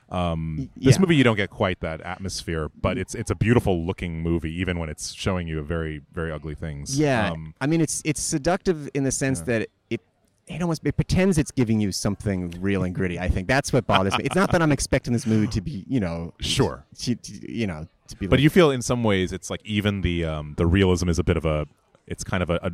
[0.10, 1.02] um, Y- this yeah.
[1.02, 4.78] movie you don't get quite that atmosphere, but it's it's a beautiful looking movie, even
[4.80, 6.98] when it's showing you very very ugly things.
[7.00, 9.46] Yeah, Um, I mean it's it's seductive in the sense Yeah.
[9.60, 10.02] that it
[10.48, 13.20] it almost it pretends it's giving you something real and gritty.
[13.20, 14.26] I think that's what bothers me.
[14.26, 16.86] It's not that I'm expecting this movie to be you know Sure.
[17.00, 19.62] to, to- you know to be but like, you feel in some ways it's like
[19.66, 21.66] even the um, the realism is a bit of a
[22.06, 22.72] it's kind of a, a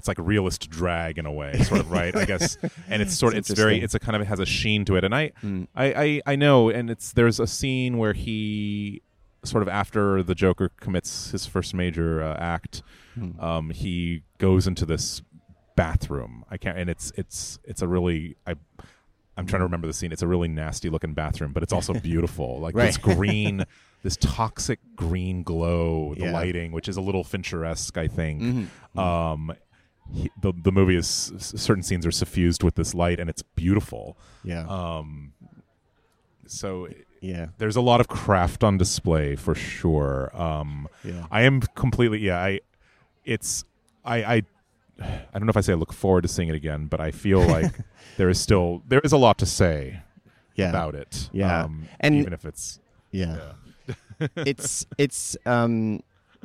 [0.00, 2.14] it's like a realist drag in a way sort of right?
[2.16, 2.56] I guess
[2.92, 4.84] and it's sort of It's it's very it's a kind of it has a sheen
[4.86, 5.04] to it.
[5.04, 5.66] And i Mm.
[5.84, 9.02] I, I i know and it's there's a scene where he
[9.44, 12.82] sort of after the joker commits his first major uh, act
[13.18, 13.42] Mm.
[13.42, 15.20] um he goes into this
[15.76, 16.44] bathroom.
[16.50, 18.54] I can't and it's it's it's a really i
[19.36, 20.12] i'm trying to remember the scene.
[20.12, 22.60] It's a really nasty looking bathroom but it's also beautiful.
[22.60, 23.64] Like this green
[24.02, 26.32] this toxic green glow the Yeah.
[26.32, 28.42] lighting which is a little fincher-esque i think.
[28.42, 28.98] Mhm.
[28.98, 29.52] um
[30.12, 34.16] he, the the movie is certain scenes are suffused with this light and it's beautiful
[34.44, 35.32] yeah um
[36.46, 36.88] so
[37.20, 42.18] yeah there's a lot of craft on display for sure um yeah I am completely
[42.18, 42.38] yeah.
[42.38, 42.60] I
[43.24, 43.64] it's
[44.04, 44.42] I I
[45.02, 47.10] I don't know if I say I look forward to seeing it again, but I
[47.10, 47.72] feel like
[48.16, 50.00] there is still there is a lot to say
[50.56, 51.30] yeah about it.
[51.32, 51.64] Yeah.
[51.64, 52.80] um, And- even if it's
[53.12, 53.52] yeah.
[54.20, 54.26] yeah.
[54.36, 56.00] it's it's um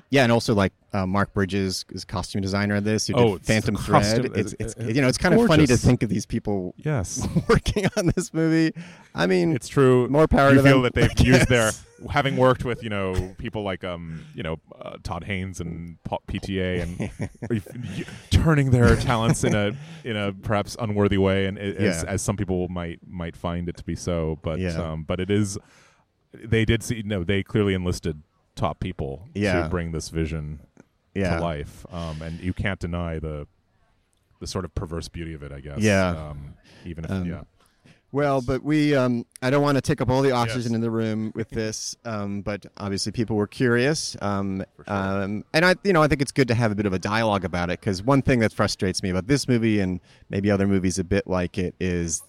[0.10, 3.08] yeah, and also like uh, Mark Bridges is costume designer of this.
[3.08, 4.02] Who Oh, it's Phantom Thread.
[4.04, 6.26] costume- It's, it- it's it- you know it's kind of funny to think of these
[6.26, 8.74] people yes, working on this movie.
[9.14, 10.08] I mean, it's true.
[10.10, 10.84] more power you to feel them.
[10.84, 11.72] that they've used their
[12.10, 16.82] having worked with you know people like um you know uh, Todd Haynes and PTA
[17.50, 17.64] and
[18.32, 19.72] turning their talents in a
[20.04, 23.78] in a perhaps unworthy way and a- as, as some people might might find it
[23.78, 24.72] to be so but Yeah.
[24.92, 25.58] um but it is
[26.34, 28.22] they did see no they clearly enlisted
[28.56, 29.64] top people Yeah.
[29.64, 30.62] to bring this vision
[31.14, 31.36] yeah.
[31.38, 33.48] to life um and you can't deny the
[34.40, 36.10] the sort of perverse beauty of it I guess Yeah.
[36.30, 37.44] um even if Um, yeah
[38.12, 40.76] Well, but we, um, I don't want to take up all the oxygen Yes.
[40.76, 44.16] in the room with this, um, but obviously people were curious.
[44.22, 44.96] Um, sure.
[44.96, 47.00] um, and I, you know, I think it's good to have a bit of a
[47.00, 50.66] dialogue about it because one thing that frustrates me about this movie and maybe other
[50.66, 52.24] movies a bit like it is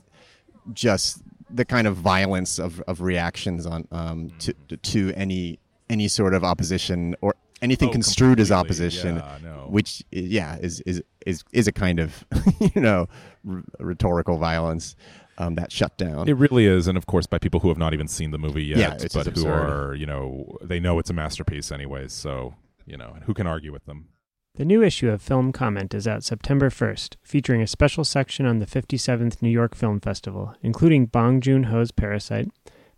[0.73, 6.35] just the kind of violence of, of reactions on um, to, to any any sort
[6.35, 9.67] of opposition or anything Oh, construed as opposition Yeah, no.
[9.71, 12.25] which yeah is is is is a kind of
[12.75, 13.07] you know
[13.49, 14.95] r- rhetorical violence
[15.39, 16.29] um, that shut down.
[16.29, 18.65] It really is, and of course, by people who have not even seen the movie
[18.65, 22.15] yet, Yeah, but who are, you know, they know it's a masterpiece, anyways.
[22.15, 22.55] So,
[22.87, 24.07] you know, who can argue with them?
[24.55, 28.61] The new issue of Film Comment is out September 1st, featuring a special section on
[28.61, 32.49] the 57th New York Film Festival, including Bong Joon Ho's Parasite,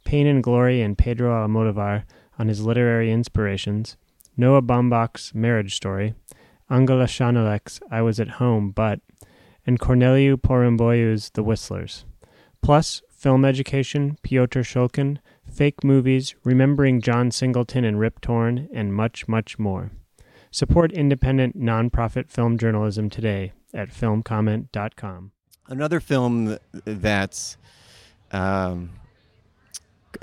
[0.04, 2.04] Pain and Glory and Pedro Almodovar
[2.38, 3.96] on his literary inspirations,
[4.36, 6.14] Noah Baumbach's Marriage Story,
[6.70, 9.00] Angela Schanelec's I Was at Home But,
[9.66, 12.04] and Corneliu Porumboiu's The Whistlers.
[12.62, 15.18] Plus, film education, Piotr Szulkin,
[15.50, 19.90] fake movies, remembering John Singleton and Rip Torn, and much, much more.
[20.50, 25.32] Support independent, nonprofit film journalism today at filmcomment.com.
[25.68, 27.58] Another film that's
[28.32, 28.90] um,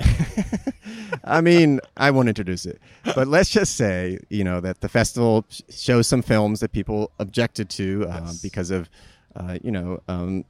[1.24, 2.80] I mean, I won't introduce it,
[3.14, 7.10] but let's just say, you know, that the festival sh- shows some films that people
[7.18, 8.42] objected to um, Yes.
[8.42, 8.88] because of,
[9.34, 10.44] uh, you know, um,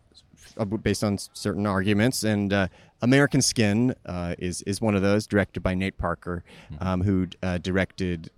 [0.82, 2.22] based on certain arguments.
[2.24, 2.68] And uh,
[3.02, 6.44] American Skin uh, is is one of those, directed by Nate Parker,
[6.80, 8.30] um, who uh, directed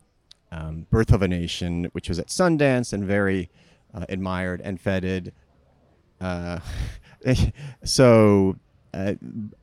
[0.50, 3.50] um, Birth of a Nation, which was at Sundance and very
[3.94, 5.32] uh, admired and feted.
[6.20, 6.58] Uh,
[7.84, 8.56] so,
[8.94, 9.14] uh,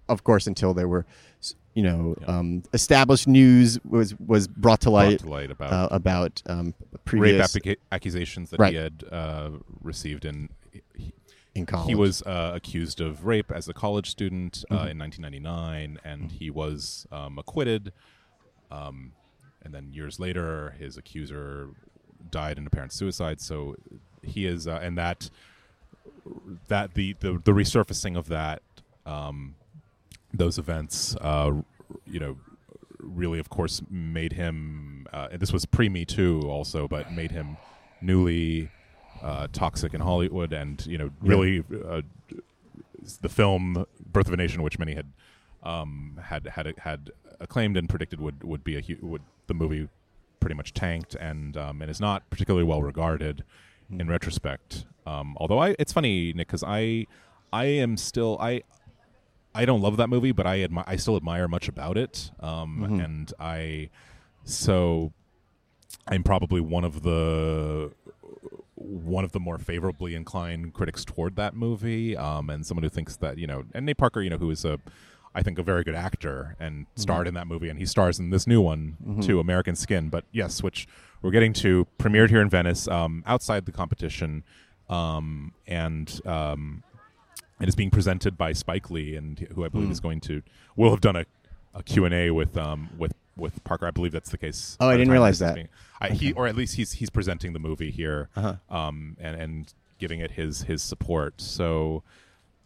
[0.08, 1.06] of course, until there were,
[1.76, 2.28] you know, Yeah.
[2.40, 6.74] um, established news was was brought to light, Brought to light about uh, about um,
[6.92, 8.74] rape previous applica- accusations that Right.
[8.74, 10.50] he had uh, received in.
[10.96, 11.14] He,
[11.54, 11.88] in college.
[11.88, 14.88] he was uh, accused of rape as a college student uh, Mm-hmm.
[14.90, 17.94] in 1999, and he was um, acquitted.
[18.72, 19.14] Um,
[19.64, 21.70] and then years later, his accuser
[22.30, 23.40] died in apparent suicide.
[23.40, 23.76] So
[24.22, 25.30] he is, uh, and that
[26.68, 28.62] that the, the the resurfacing of that
[29.06, 29.56] um,
[30.38, 31.52] those events, uh,
[32.06, 32.38] you know,
[33.00, 35.08] really, of course, made him.
[35.14, 37.58] Uh, and this was pre Me Too, also, but made him
[38.02, 38.70] newly
[39.22, 42.02] uh, toxic in Hollywood, and you know, really, uh,
[43.22, 45.12] the film Birth of a Nation, which many had
[45.64, 49.88] um, had had had acclaimed and predicted would would be a hu- would the movie
[50.40, 53.44] pretty much tanked and um, and is not particularly well regarded
[53.90, 54.86] in retrospect.
[55.06, 57.08] Um, although I, it's funny, Nick, because I
[57.52, 58.64] I am still I
[59.56, 62.32] I don't love that movie, but I admi- I still admire much about it.
[62.42, 63.90] Um, And I
[64.44, 65.14] so
[66.08, 67.92] I'm probably one of the
[68.76, 73.16] one of the more favorably inclined critics toward that movie, um, and someone who thinks
[73.18, 74.80] that you know, and Nate Parker, you know, who is a
[75.34, 78.30] I think a very good actor and starred in that movie, and he stars in
[78.30, 80.10] this new one too, American Skin.
[80.10, 80.88] But yes, which
[81.22, 84.44] we're getting to, premiered here in Venice, um, outside the competition,
[84.90, 86.84] um, and um,
[87.60, 90.42] and is being presented by Spike Lee, and who I believe is going to
[90.76, 91.26] will have done a,
[91.74, 93.88] a Q and A with um with with Parker.
[93.88, 94.78] I believe that's the case.
[94.80, 95.56] Oh, I didn't realize that.
[95.56, 95.70] being-
[96.02, 98.56] I, He or at least he's he's presenting the movie here, Uh-huh.
[98.70, 101.40] um, and and giving it his his support.
[101.40, 102.04] So,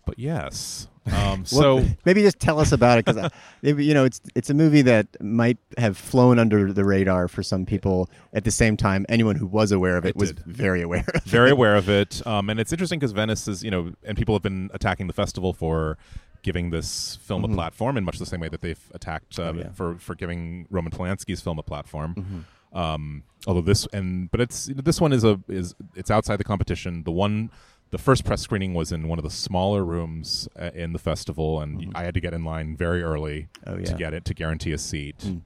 [0.10, 4.22] but yes, um, so Well, maybe just tell us about it because you know it's
[4.36, 8.10] it's a movie that might have flown under the radar for some people.
[8.34, 10.46] At the same time, anyone who was aware of it, It was did.
[10.46, 11.06] very aware.
[11.16, 11.54] Of very it.
[11.54, 12.26] aware of it.
[12.28, 15.14] Um, and it's interesting because Venice is, you know, and people have been attacking the
[15.14, 15.98] festival for
[16.42, 19.60] giving this film a platform in much the same way that they've attacked uh, Mm-hmm.
[19.60, 19.72] Oh, yeah.
[19.74, 22.16] for for giving Roman Polanski's film a platform.
[22.16, 22.78] Mm-hmm.
[22.78, 27.04] Um, although this and but it's this one is a is it's outside the competition.
[27.04, 27.50] The one.
[27.92, 31.60] The first press screening was in one of the smaller rooms uh, in the festival,
[31.60, 33.80] and I had to get in line very early Mm-hmm.
[33.82, 35.18] Oh, to get it to guarantee a seat.
[35.20, 35.42] Mm.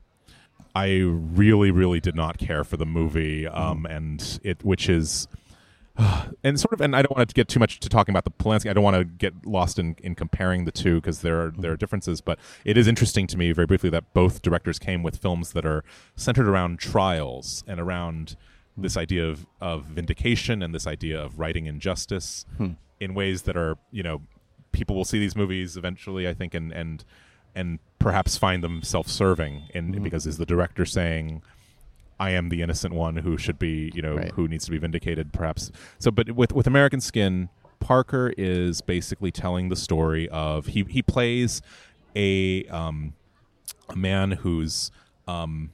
[0.75, 3.55] I really, really did not care for the movie, Mm-hmm.
[3.57, 5.27] um, and it, which is,
[6.43, 8.31] and sort of, and I don't want to get too much to talking about the
[8.31, 8.69] Polanski.
[8.69, 11.71] I don't want to get lost in, in comparing the two because there are there
[11.73, 12.19] are differences.
[12.21, 15.65] But it is interesting to me, very briefly, that both directors came with films that
[15.65, 15.83] are
[16.15, 18.35] centered around trials and around
[18.77, 22.45] this idea of, of vindication and this idea of righting injustice
[22.99, 24.21] in ways that are, you know,
[24.71, 27.03] people will see these movies eventually, I think, and and
[27.55, 31.43] and perhaps find them self-serving, in because is the director saying,
[32.19, 34.31] "I am the innocent one who should be, you know, Right.
[34.31, 35.71] who needs to be vindicated," perhaps.
[35.99, 41.03] So, but with with American Skin, Parker is basically telling the story of he he
[41.03, 41.61] plays
[42.15, 43.13] a um,
[43.89, 44.89] a man who's
[45.27, 45.71] um,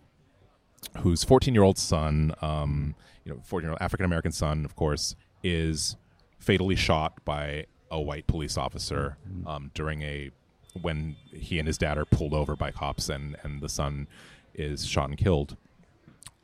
[0.99, 4.75] whose 14 year old son, um, you know, 14 year old African American son, of
[4.75, 5.95] course, is
[6.39, 10.31] fatally shot by a white police officer um, during a
[10.81, 14.07] when he and his dad are pulled over by cops and and the son
[14.53, 15.57] is shot and killed.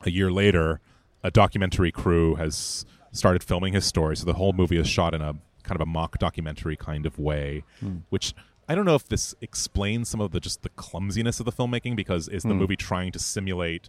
[0.02, 0.80] A year later,
[1.22, 4.16] a documentary crew has started filming his story.
[4.16, 7.18] So the whole movie is shot in a kind of a mock documentary kind of
[7.18, 7.64] way,
[8.10, 8.34] which
[8.68, 11.96] I don't know if this explains some of the just the clumsiness of the filmmaking
[11.96, 13.88] because is the movie trying to simulate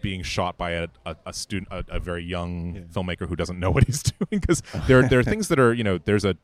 [0.00, 3.70] being shot by a, a, a student, a, a very young filmmaker who doesn't know
[3.76, 4.40] what he's doing?
[4.40, 6.36] Because there there are things that are you know there's a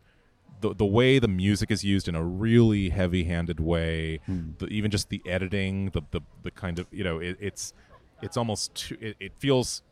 [0.60, 4.52] the, the way the music is used in a really heavy-handed way, hmm.
[4.58, 7.74] the, even just the editing, the, the the kind of you know it, it's
[8.22, 9.82] it's almost too, it, it feels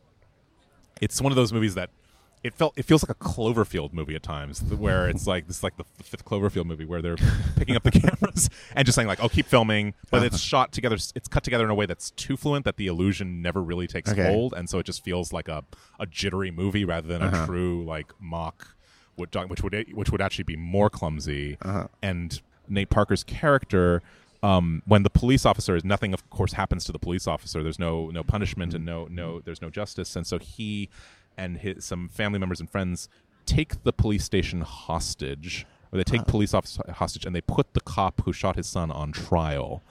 [1.01, 1.89] it's one of those movies that
[2.43, 5.63] it felt it feels like a Cloverfield movie at times, where it's like this is
[5.63, 7.15] like the, fifth Cloverfield movie where they're
[7.55, 10.95] picking up the cameras and just saying like, "Oh, keep filming," but it's shot together.
[10.95, 14.11] It's cut together in a way that's too fluent that the illusion never really takes
[14.11, 14.31] Okay.
[14.31, 15.63] hold, and so it just feels like a,
[15.99, 17.43] a jittery movie rather than Uh-huh.
[17.43, 18.75] a true like mock,
[19.15, 21.57] which which would which would actually be more clumsy.
[21.61, 21.87] Uh-huh.
[22.01, 24.01] And Nate Parker's character.
[24.41, 27.63] Um, when the police officer is nothing, of course, happens to the police officer.
[27.63, 30.89] There's no no punishment and no no there's no justice, and so he
[31.37, 33.09] and his some family members and friends
[33.45, 37.81] take the police station hostage, or they take police officer hostage, and they put the
[37.81, 39.83] cop who shot his son on trial.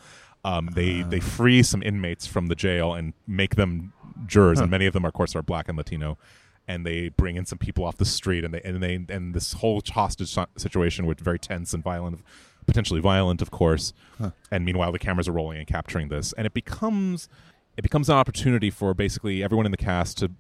[0.45, 3.93] Um, they they free some inmates from the jail and make them
[4.27, 6.19] jurors, and many of them, of course, are black and Latino.
[6.69, 9.55] And they bring in some people off the street, and they and they and this
[9.55, 12.23] whole hostage situation, which very tense and violent,
[12.67, 13.93] potentially violent, of course.
[14.51, 17.29] And meanwhile, the cameras are rolling and capturing this, and it becomes
[17.77, 20.31] it becomes an opportunity for basically everyone in the cast to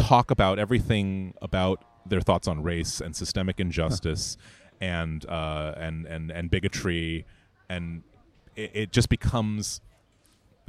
[0.00, 4.36] talk about everything about their thoughts on race and systemic injustice
[4.80, 7.26] and uh, and and and bigotry,
[7.68, 8.02] and
[8.56, 9.80] it, it just becomes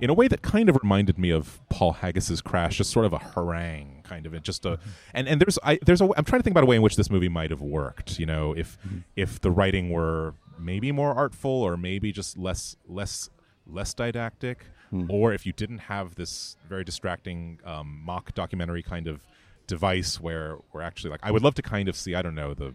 [0.00, 3.12] in a way that kind of reminded me of Paul Haggis's Crash, just sort of
[3.12, 4.78] a harangue, kind of it just a
[5.12, 6.96] and and there's I there's a I'm trying to think about a way in which
[6.96, 8.18] this movie might have worked.
[8.18, 8.78] You know, if
[9.16, 13.30] if the writing were maybe more artful or maybe just less less
[13.66, 14.64] less didactic,
[15.08, 19.20] or if you didn't have this very distracting um, mock documentary kind of
[19.66, 22.54] device where we're actually like I would love to kind of see I don't know
[22.54, 22.74] the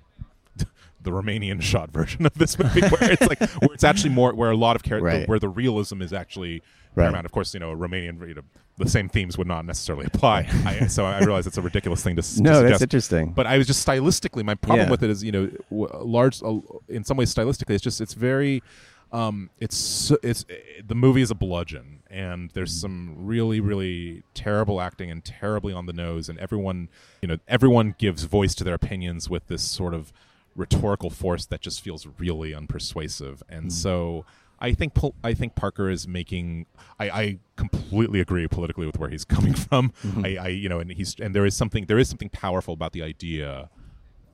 [1.02, 4.50] the Romanian shot version of this movie where it's like where it's actually more where
[4.52, 5.28] a lot of char- Right.
[5.28, 6.62] where the realism is actually
[6.98, 7.04] Right.
[7.04, 7.26] paramount.
[7.26, 8.42] Of course, you know, Romanian you know,
[8.78, 10.48] the same themes would not necessarily apply.
[10.66, 13.34] I, so I realize it's a ridiculous thing to, s- to No, that's interesting.
[13.34, 14.46] But I was just stylistically.
[14.46, 14.92] My problem Yeah.
[14.92, 18.14] with it is, you know, w- large uh, in some ways stylistically, it's just it's
[18.14, 18.64] very,
[19.12, 20.54] um, it's so- it's uh,
[20.88, 22.82] the movie is a bludgeon, and there's Mm-hmm.
[22.82, 26.90] some really really terrible acting and terribly on the nose, and everyone,
[27.22, 30.12] you know, everyone gives voice to their opinions with this sort of
[30.56, 33.72] rhetorical force that just feels really unpersuasive, and Mm.
[33.72, 34.26] so.
[34.58, 36.66] I think I think Parker is making.
[36.98, 39.92] I, I completely agree politically with where he's coming from.
[40.02, 40.26] Mm-hmm.
[40.26, 42.94] I, I you know, and he's and there is something there is something powerful about
[42.94, 43.70] the idea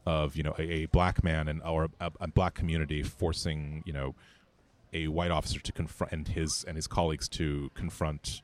[0.06, 3.94] of you know a, a black man and or a, a black community forcing you
[3.94, 4.14] know
[4.94, 8.42] a white officer to confront and his and his colleagues to confront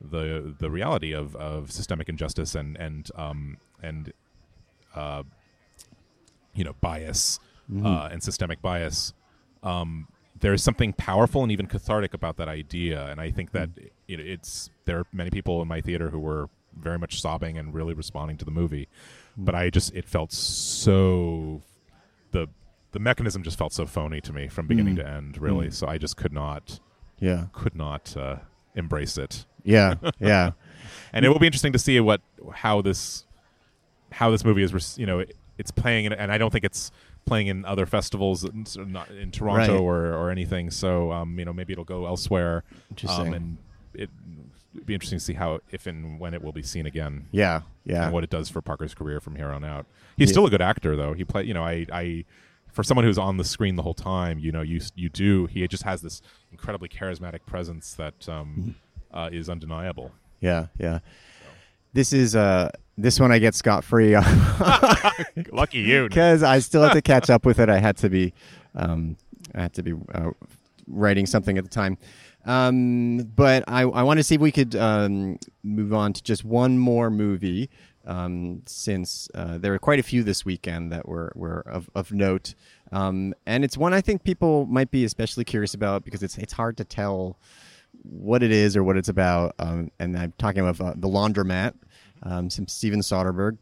[0.00, 4.12] the the reality of, of systemic injustice and and um and
[4.94, 5.22] uh
[6.54, 7.38] you know bias
[7.84, 9.14] uh, and systemic bias.
[9.62, 10.08] Um
[10.42, 13.70] there is something powerful and even cathartic about that idea and i think that
[14.08, 17.72] it, it's there are many people in my theater who were very much sobbing and
[17.72, 18.88] really responding to the movie
[19.36, 21.62] but i just it felt so
[22.32, 22.48] the
[22.92, 25.98] the mechanism just felt so phony to me from beginning to end really so i
[25.98, 26.78] just could not
[27.18, 28.36] yeah, could not uh,
[28.74, 30.50] embrace it yeah, yeah.
[31.12, 32.20] and it will be interesting to see what
[32.52, 33.26] how this
[34.10, 36.90] how this movie is you know it, it's playing in, and I don't think it's
[37.24, 39.80] playing in other festivals in, not in Toronto Right.
[39.80, 43.28] or or anything so um you know maybe it'll go elsewhere Interesting.
[43.28, 43.58] um, and
[43.94, 44.10] it
[44.74, 47.60] it'd be interesting to see how if and when it will be seen again Yeah,
[47.84, 48.04] yeah.
[48.04, 50.32] and what it does for Parker's career from here on out he's Yeah.
[50.32, 52.24] still a good actor though he play you know I I
[52.72, 55.66] for someone who's on the screen the whole time you know you you do he
[55.68, 58.74] just has this incredibly charismatic presence that um
[59.12, 61.00] uh, is undeniable Yeah, yeah.
[61.92, 64.16] This is uh this one I get scot free
[65.52, 67.68] lucky you because I still have to catch up with it.
[67.68, 68.32] I had to be,
[68.74, 69.16] um,
[69.54, 70.30] I had to be uh,
[70.86, 71.98] writing something at the time.
[72.44, 76.44] Um, but I, I want to see if we could um, move on to just
[76.44, 77.70] one more movie,
[78.06, 82.12] um, since uh, there were quite a few this weekend that were, were of, of
[82.12, 82.54] note.
[82.90, 86.52] Um, and it's one I think people might be especially curious about because it's it's
[86.52, 87.38] hard to tell
[88.02, 89.54] what it is or what it's about.
[89.58, 91.74] Um, and I'm talking about uh, the Laundromat,
[92.22, 93.58] um, some Steven Soderbergh.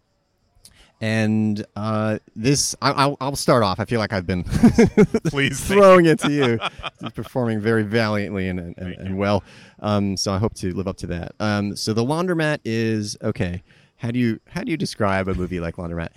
[1.03, 3.81] And uh, this, I, I'll, I'll start off.
[3.81, 4.45] I feel like I've been
[5.25, 6.59] please throwing it to you,
[7.01, 9.43] You're performing very valiantly and, and, and, and well.
[9.79, 11.33] Um, so I hope to live up to that.
[11.41, 13.63] Um, so the Laundromat is okay.
[14.01, 16.09] How do you how do you describe a movie like Laundromat?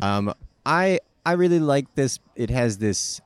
[0.00, 0.32] Um,
[0.64, 2.18] I I really like this.
[2.36, 3.20] It has this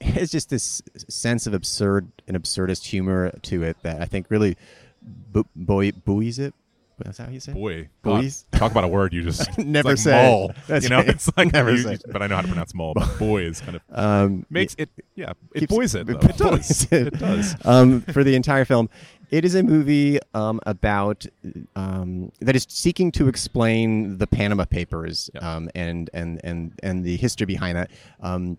[0.00, 4.56] It's just this sense of absurd and absurdist humor to it that I think really
[5.02, 6.54] bu- buoy, buoys it.
[6.98, 7.56] That's how you say it?
[7.56, 8.46] Boy, Boys?
[8.52, 10.12] God, talk about a word you just Never like say.
[10.30, 10.52] Mole.
[10.68, 11.08] That's you know, right.
[11.08, 12.92] it's like Never you- say but I know how to pronounce mole.
[12.94, 14.88] But boy is kind of Um, makes it.
[15.16, 16.06] Yeah, it boys it.
[16.06, 16.14] Though.
[16.18, 16.82] it It does.
[16.92, 17.06] it.
[17.08, 17.56] It does.
[17.64, 18.88] um, for the entire film.
[19.34, 21.26] It is a movie um, about
[21.74, 25.56] um, that is seeking to explain the Panama Papers Yeah.
[25.56, 27.90] um, and and and and the history behind that.
[28.20, 28.58] Um,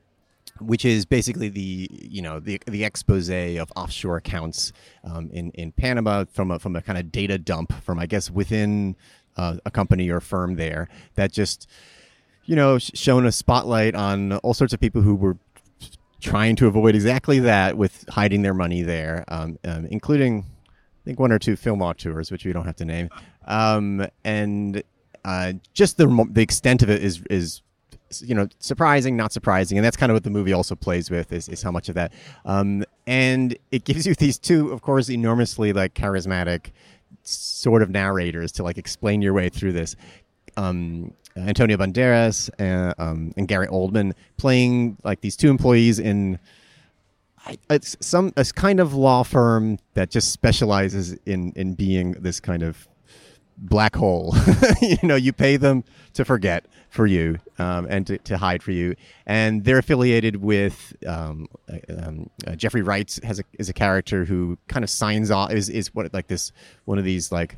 [0.59, 4.73] which is basically the you know the the expose of offshore accounts
[5.05, 8.29] um, in in Panama from a from a kind of data dump from I guess
[8.29, 8.97] within
[9.37, 11.69] uh, a company or firm there that just
[12.43, 15.37] you know shown a spotlight on all sorts of people who were
[16.19, 20.45] trying to avoid exactly that with hiding their money there, um, um, including
[21.05, 23.09] think one or two film auteurs, which we don't have to name,
[23.45, 24.83] um, and
[25.23, 27.61] uh, just the the extent of it is is
[28.19, 31.31] you know surprising, not surprising, and that's kind of what the movie also plays with
[31.31, 32.11] is, is how much of that,
[32.45, 36.71] um, and it gives you these two, of course, enormously like charismatic
[37.23, 39.95] sort of narrators to like explain your way through this.
[40.57, 46.39] Um, Antonio Banderas and, um, and Gary Oldman playing like these two employees in
[47.69, 52.63] it's some a kind of law firm that just specializes in in being this kind
[52.63, 52.87] of
[53.57, 54.35] black hole.
[54.81, 55.83] you know, you pay them
[56.13, 60.95] to forget for you um, and to, to hide for you, and they're affiliated with
[61.05, 61.47] um,
[61.97, 65.69] um, uh, Jeffrey Wright has a is a character who kind of signs off is
[65.69, 66.51] is what like this
[66.85, 67.57] one of these like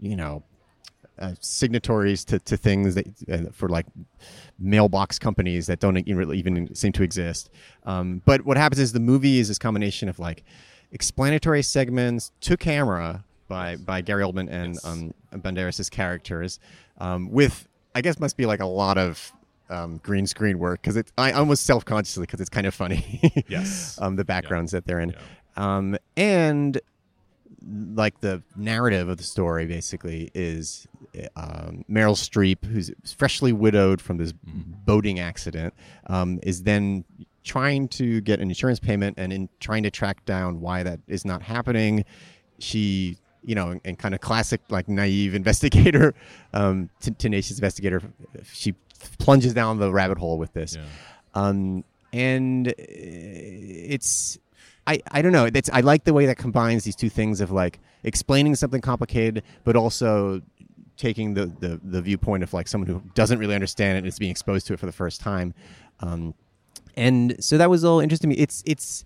[0.00, 0.42] you know
[1.18, 3.86] uh, signatories to, to things that uh, for like
[4.58, 7.50] mailbox companies that don't even really even seem to exist.
[7.84, 10.44] Um, but what happens is the movie is this combination of like
[10.92, 14.84] explanatory segments to camera by by Gary Oldman and Yes.
[14.84, 16.58] um, Banderas' characters
[16.98, 19.32] um, with I guess must be like a lot of
[19.70, 23.44] um, green screen work because it's I almost self consciously because it's kind of funny.
[23.48, 23.98] Yes.
[24.02, 25.16] um, the backgrounds that they're in, Yeah.
[25.76, 26.80] um, and
[27.66, 30.86] like the narrative of the story basically is
[31.36, 35.74] um, Meryl Streep, who's freshly widowed from this boating accident,
[36.06, 37.04] um, is then
[37.42, 41.24] trying to get an insurance payment and in trying to track down why that is
[41.24, 42.04] not happening.
[42.58, 46.14] She, you know, and kind of classic like naive investigator,
[46.52, 48.02] um, t- tenacious investigator,
[48.52, 48.74] she
[49.18, 50.76] plunges down the rabbit hole with this.
[50.76, 50.84] Yeah.
[51.34, 54.38] Um, and uh, it's
[54.86, 55.48] I, I don't know.
[55.72, 59.76] I like the way that combines these two things of like explaining something complicated, but
[59.76, 60.42] also
[60.96, 64.18] taking the, the, the viewpoint of like someone who doesn't really understand it and is
[64.18, 65.54] being exposed to it for the first time.
[66.00, 66.34] Um,
[66.96, 68.42] and so that was all interesting to me.
[68.42, 69.04] It's it's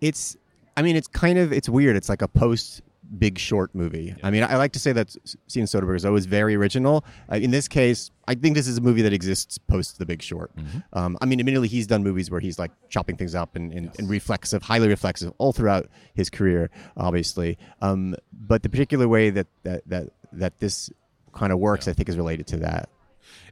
[0.00, 0.36] it's
[0.76, 1.96] I mean it's kind of it's weird.
[1.96, 2.82] It's like a post
[3.18, 4.14] Big Short movie.
[4.22, 5.14] I mean I like to say that
[5.46, 7.04] Steven Soderbergh is always very original.
[7.30, 10.22] Uh, in this case, I think this is a movie that exists post The Big
[10.22, 10.50] Short.
[10.92, 13.90] Um, I mean, admittedly, he's done movies where he's like chopping things up and, and,
[13.98, 17.56] and reflexive, highly reflexive, all throughout his career, obviously.
[17.80, 20.90] Um, but the particular way that that that that this
[21.32, 22.88] kind of works, I think, is related to that.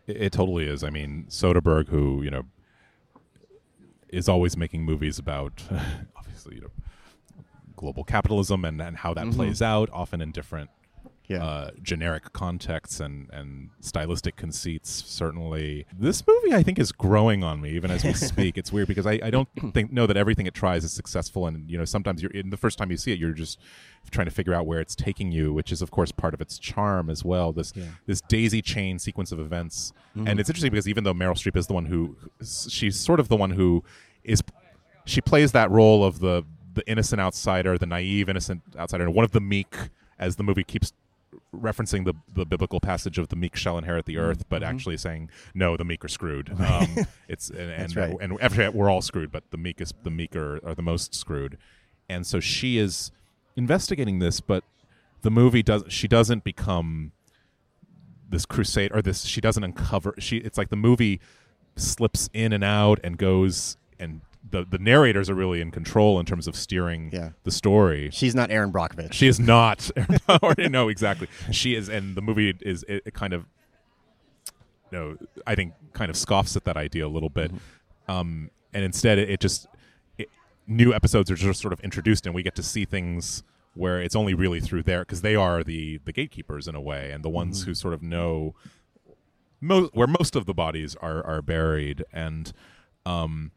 [0.07, 0.85] It, it totally is.
[0.85, 2.43] I mean, Soderbergh, who you know
[4.09, 5.63] is always making movies about,
[6.17, 6.71] obviously, you know,
[7.77, 10.71] global capitalism and, and how that plays out, often in different
[11.29, 11.43] Yeah.
[11.45, 14.91] uh, generic contexts and, and stylistic conceits.
[15.05, 18.57] Certainly, this movie I think is growing on me even as we speak.
[18.57, 21.69] It's weird because I, I don't think know that everything it tries is successful, and
[21.71, 23.59] you know sometimes you're in the first time you see it, you're just
[24.13, 26.59] trying to figure out where it's taking you, which is of course part of its
[26.61, 27.53] charm as well.
[27.53, 27.73] This
[28.07, 31.67] this daisy chain sequence of events, and it's interesting because even though Meryl Streep is
[31.67, 32.17] the one who
[32.69, 33.83] she's sort of the one who
[34.23, 34.43] is
[35.07, 36.45] she plays that role of the
[36.77, 39.75] the innocent outsider, the naive innocent outsider, and one of the meek,
[40.19, 40.93] as the movie keeps
[41.55, 45.31] referencing the the biblical passage of the meek shall inherit the earth, but actually saying
[45.55, 46.55] no, the meek are screwed.
[46.61, 48.17] Um, it's and and, right.
[48.21, 51.15] and every, we're all screwed, but the meek is the meek are, are the most
[51.15, 51.59] screwed,
[52.09, 53.11] and so she is
[53.57, 54.63] investigating this, but
[55.23, 57.13] the movie does she doesn't become
[58.29, 61.21] this crusade or this she doesn't uncover she it's like the movie
[61.77, 64.21] slips in and out and goes and
[64.51, 67.31] the the narrators are really in control in terms of steering Yeah.
[67.45, 68.11] the story.
[68.13, 69.13] She's not Erin Brockovich.
[69.13, 69.91] she is not.
[70.71, 71.29] No exactly.
[71.51, 73.45] She is and the movie is it, it kind of
[74.93, 75.17] you no
[75.47, 77.51] i think kind of scoffs at that idea a little bit.
[78.09, 79.67] Um and instead it, it just
[80.19, 80.29] it,
[80.67, 83.43] new episodes are just sort of introduced and we get to see things
[83.75, 87.11] where it's only really through there because they are the the gatekeepers in a way
[87.11, 88.55] and the ones who sort of know
[89.61, 92.05] mo- where most of the bodies are are buried.
[92.13, 92.53] And
[93.05, 93.51] um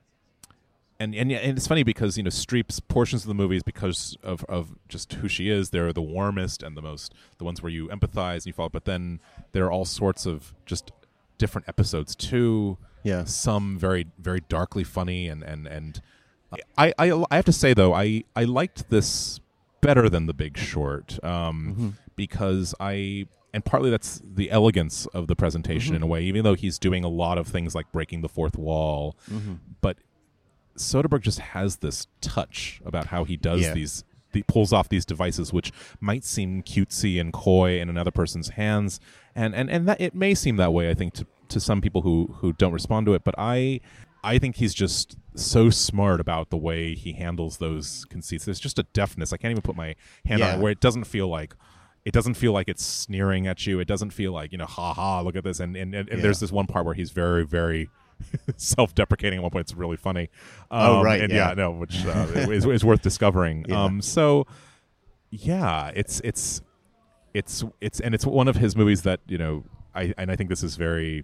[1.00, 4.43] and, and and it's funny because you know Streep's portions of the movies because of,
[4.45, 5.70] of just who she is.
[5.70, 8.86] They're the warmest and the most the ones where you empathize and you follow but
[8.86, 9.22] then
[9.54, 10.91] there are all sorts of just
[11.38, 12.78] different episodes too.
[13.02, 13.24] Yeah.
[13.24, 16.02] some very very darkly funny and and and
[16.78, 19.39] I I, I have to say though I I liked this
[19.82, 21.89] better than The Big Short um, mm-hmm.
[22.18, 26.04] because I and partly that's the elegance of the presentation mm-hmm.
[26.04, 28.58] in a way even though he's doing a lot of things like breaking the fourth
[28.58, 29.54] wall mm-hmm.
[29.82, 29.97] but
[30.80, 33.73] Soderbergh just has this touch about how he does Yeah.
[33.73, 38.49] these he pulls off these devices which might seem cutesy and coy in another person's
[38.49, 38.99] hands.
[39.36, 42.01] And and and that it may seem that way i think to to some people
[42.03, 43.23] who who don't respond to it.
[43.23, 43.80] But i
[44.23, 48.45] i think he's just so smart about the way he handles those conceits.
[48.45, 51.05] There's just a deftness i can't even put my hand on it where it doesn't
[51.05, 51.55] feel like
[52.05, 53.80] it doesn't feel like it's sneering at you.
[53.82, 55.59] It doesn't feel like you know ha ha look at this.
[55.59, 56.23] And and, and, and Yeah.
[56.23, 57.89] there's this one part where he's very very
[58.57, 60.30] self-deprecating at one point it's really funny
[60.72, 61.53] Oh, Um, right, and yeah.
[61.55, 63.84] no which uh, is, is worth discovering Yeah.
[63.84, 64.45] um so
[65.32, 66.61] yeah it's it's
[67.34, 69.63] it's it's and it's one of his movies that you know
[69.93, 71.24] i and i think this is very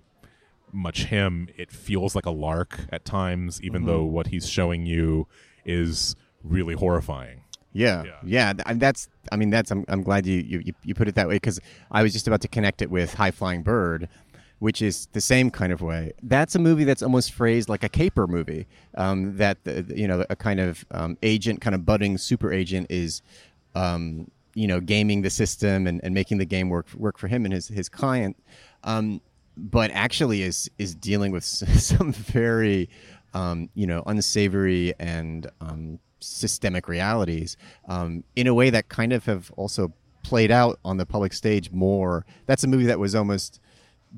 [0.71, 3.89] much him it feels like a lark at times even Mm-hmm.
[3.91, 5.27] though what he's showing you
[5.65, 7.41] is really horrifying
[7.73, 8.11] Yeah, Yeah.
[8.23, 8.53] yeah.
[8.65, 9.09] and that's.
[9.31, 9.69] I mean, that's.
[9.71, 11.59] I'm, I'm glad you, you you- you put it that way because
[11.91, 14.07] I was just about to connect it with High Flying Bird,
[14.65, 16.11] which is the same kind of way.
[16.23, 18.65] That's a movie that's almost phrased like a caper movie.
[18.95, 22.87] Um, that the, you know a kind of um, agent, kind of budding super agent,
[22.89, 23.21] is
[23.75, 27.45] um, you know gaming the system and, and making the game work work for him
[27.45, 28.37] and his his client.
[28.83, 29.21] Um,
[29.55, 31.43] but actually is is dealing with
[31.89, 32.89] some very
[33.35, 37.55] um, you know unsavory and um, systemic realities
[38.35, 39.93] in a way that kind of have also
[40.23, 42.25] played out on the public stage more.
[42.47, 43.59] That's a movie that was almost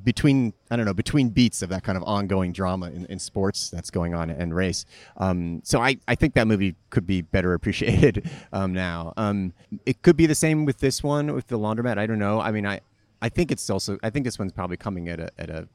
[0.04, 3.70] between I don't know between beats of that kind of ongoing drama in, in sports
[3.70, 4.86] that's going on and race.
[5.18, 9.14] Um, so I, I think that movie could be better appreciated um, now.
[9.18, 9.54] Um,
[9.86, 11.98] it could be the same with this one with the laundromat.
[11.98, 12.40] I don't know.
[12.40, 12.82] I mean I
[13.22, 15.68] I think it's also I think this one's probably coming at a at a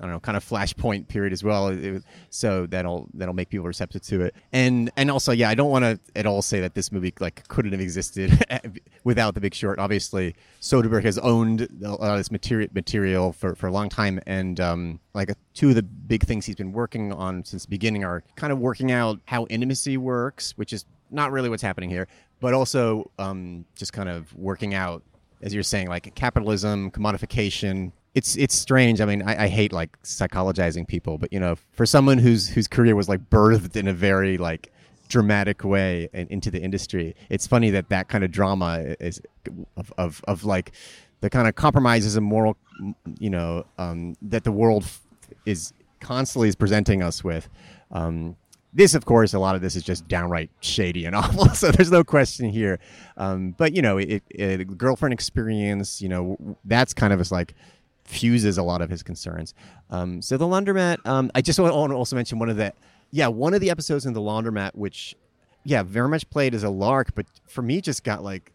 [0.00, 1.68] I don't know, kind of flashpoint period as well.
[1.68, 4.34] It, so that'll that'll make people receptive to it.
[4.52, 7.46] And and also, yeah, I don't want to at all say that this movie like
[7.48, 8.42] couldn't have existed
[9.04, 9.78] without The Big Short.
[9.78, 14.20] Obviously, Soderbergh has owned a lot of this material material for, for a long time,
[14.26, 18.04] and um, like two of the big things he's been working on since the beginning
[18.04, 22.08] are kind of working out how intimacy works, which is not really what's happening here,
[22.40, 25.02] but also um, just kind of working out
[25.42, 29.00] as you're saying, like capitalism, commodification, it's it's strange.
[29.00, 32.66] I mean, I, I, hate like psychologizing people, but you know, for someone whose whose
[32.66, 34.72] career was like birthed in a very like
[35.08, 39.20] dramatic way and into the industry, it's funny that that kind of drama is
[39.76, 40.72] of of, of like
[41.20, 42.56] the kind of compromises and moral,
[43.18, 44.84] you know, um, that the world
[45.46, 47.48] is constantly is presenting us with.
[47.92, 48.36] Um,
[48.72, 51.48] this, of course, a lot of this is just downright shady and awful.
[51.50, 52.78] So there's no question here.
[53.16, 57.54] Um, but you know, it, it, girlfriend experience, you know, that's kind of as like
[58.04, 59.54] fuses a lot of his concerns.
[59.90, 61.06] Um, so the laundromat.
[61.06, 62.72] Um, I just want to also mention one of the
[63.10, 65.14] yeah one of the episodes in the laundromat, which
[65.64, 68.52] yeah very much played as a lark, but for me just got like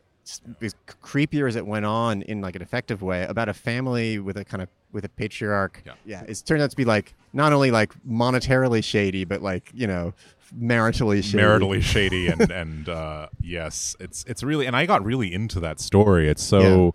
[1.03, 4.43] creepier as it went on in like an effective way about a family with a
[4.43, 5.83] kind of with a patriarch.
[5.85, 9.69] Yeah, yeah it turned out to be like not only like monetarily shady, but like
[9.73, 10.13] you know
[10.57, 11.43] maritally shady.
[11.43, 15.79] maritally shady and and uh, yes it's it's really and i got really into that
[15.79, 16.93] story it's so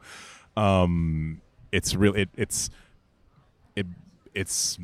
[0.57, 0.83] yeah.
[0.83, 1.41] um
[1.73, 2.71] it's really it, it's
[3.77, 3.87] it
[4.35, 4.79] it's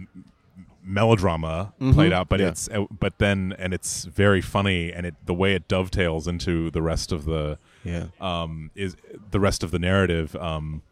[0.83, 1.93] melodrama mm-hmm.
[1.93, 2.49] played out but yeah.
[2.49, 6.71] it's uh, but then and it's very funny and it the way it dovetails into
[6.71, 8.97] the rest of the yeah um is
[9.33, 10.83] the rest of the narrative um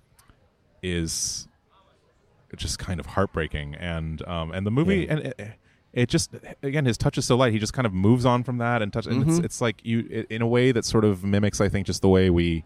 [0.82, 1.46] is
[2.56, 5.12] just kind of heartbreaking and um and the movie yeah.
[5.12, 5.50] and it,
[5.92, 6.30] it, just
[6.62, 8.92] again his touch is so light he just kind of moves on from that and
[8.92, 9.30] touch and mm-hmm.
[9.30, 12.02] it's, it's like you it, in a way that sort of mimics i think just
[12.02, 12.64] the way we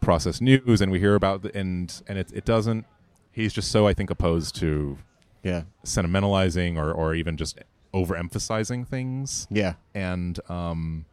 [0.00, 2.86] process news and we hear about the, and and it it doesn't.
[3.32, 4.98] He's just so I think opposed to
[5.42, 7.58] yeah sentimentalizing or or even just
[7.94, 9.46] overemphasizing things.
[9.50, 11.06] Yeah, and um,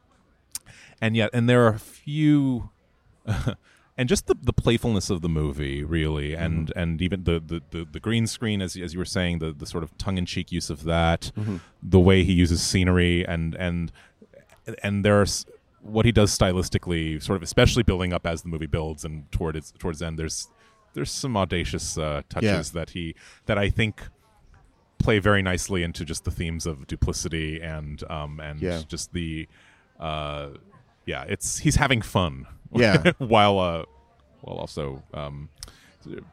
[1.02, 2.70] and yet and there are a few.
[3.98, 6.44] and just the, the playfulness of the movie really mm-hmm.
[6.44, 6.80] and mm-hmm.
[6.80, 9.66] and even the, the, the, the, green screen as, as you were saying the, the
[9.66, 11.58] sort of tongue-in-cheek use of that mm-hmm.
[11.82, 13.92] the way he uses scenery and and
[14.84, 15.46] and there's
[15.86, 19.56] what he does stylistically, sort of especially building up as the movie builds and toward
[19.56, 20.50] its towards the end, there's
[20.94, 22.80] there's some audacious uh, touches yeah.
[22.80, 23.16] that he
[23.46, 24.02] that I think
[24.98, 28.82] play very nicely into just the themes of duplicity and um and yeah.
[28.88, 29.48] just the
[30.00, 30.50] uh
[31.06, 33.84] yeah it's he's having fun yeah while uh
[34.42, 35.50] while also um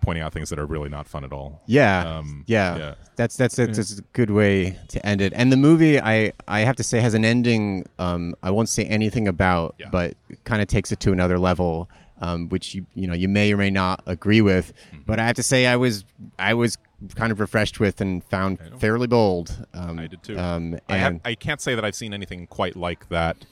[0.01, 1.63] pointing out things that are really not fun at all.
[1.67, 2.77] Yeah, um, yeah.
[2.77, 5.33] yeah, That's that's that's, that's, a good way to end it.
[5.35, 7.87] And the movie, I I have to say, has an ending.
[7.99, 9.89] Um, I won't say anything about, yeah.
[9.91, 10.15] but
[10.45, 11.89] kind of takes it to another level,
[12.21, 14.73] um, which you you know you may or may not agree with.
[14.93, 15.03] Mm-hmm.
[15.07, 16.05] But I have to say, I was
[16.39, 16.79] I was
[17.15, 19.67] kind of refreshed with and found fairly bold.
[19.75, 20.39] Um, I did too.
[20.39, 23.45] Um, I, have, I can't say that I've seen anything quite like that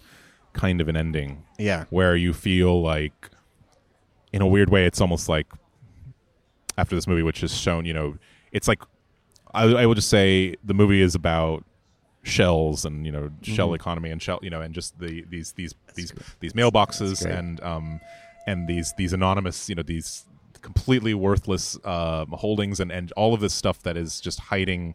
[0.53, 1.45] kind of an ending.
[1.59, 3.31] Yeah, where you feel like
[4.33, 5.47] in a weird way, it's almost like
[6.81, 8.17] after this movie, which has shown, you know,
[8.53, 8.83] it's like
[9.55, 11.65] I, I will just say the movie is about
[12.23, 13.53] shells and you know mm-hmm.
[13.55, 16.27] shell economy and shell you know and just the these these That's these great.
[16.41, 17.99] these mailboxes and um
[18.47, 20.27] and these these anonymous you know these
[20.61, 24.95] completely worthless uh, holdings and and all of this stuff that is just hiding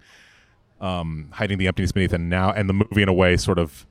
[0.82, 3.88] um hiding the emptiness beneath and now and the movie in a way sort of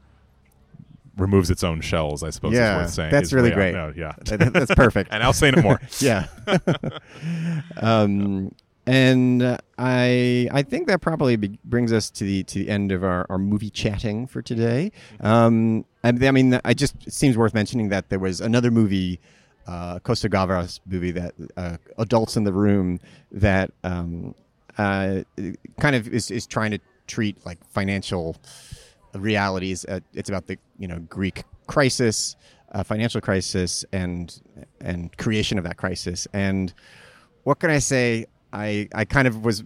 [1.16, 2.22] removes its own shells.
[2.22, 3.10] I suppose yeah, is worth saying.
[3.10, 3.74] That's really great.
[3.74, 5.10] Out, yeah, that's perfect.
[5.12, 5.80] and I'll say no more.
[6.00, 6.26] yeah.
[7.76, 8.54] um,
[8.86, 12.92] and uh, I I think that probably be, brings us to the to the end
[12.92, 14.92] of our, our movie chatting for today.
[15.20, 19.20] Um, I, I mean, I just it seems worth mentioning that there was another movie.
[19.66, 23.00] Uh, Costa Gavras movie that uh, adults in the room
[23.32, 24.34] that um,
[24.76, 25.22] uh,
[25.78, 28.36] kind of is, is trying to treat like financial
[29.20, 29.84] realities.
[29.84, 32.36] Uh, it's about the you know Greek crisis,
[32.72, 34.40] uh, financial crisis, and
[34.80, 36.26] and creation of that crisis.
[36.32, 36.72] And
[37.44, 38.26] what can I say?
[38.54, 39.64] I I kind of was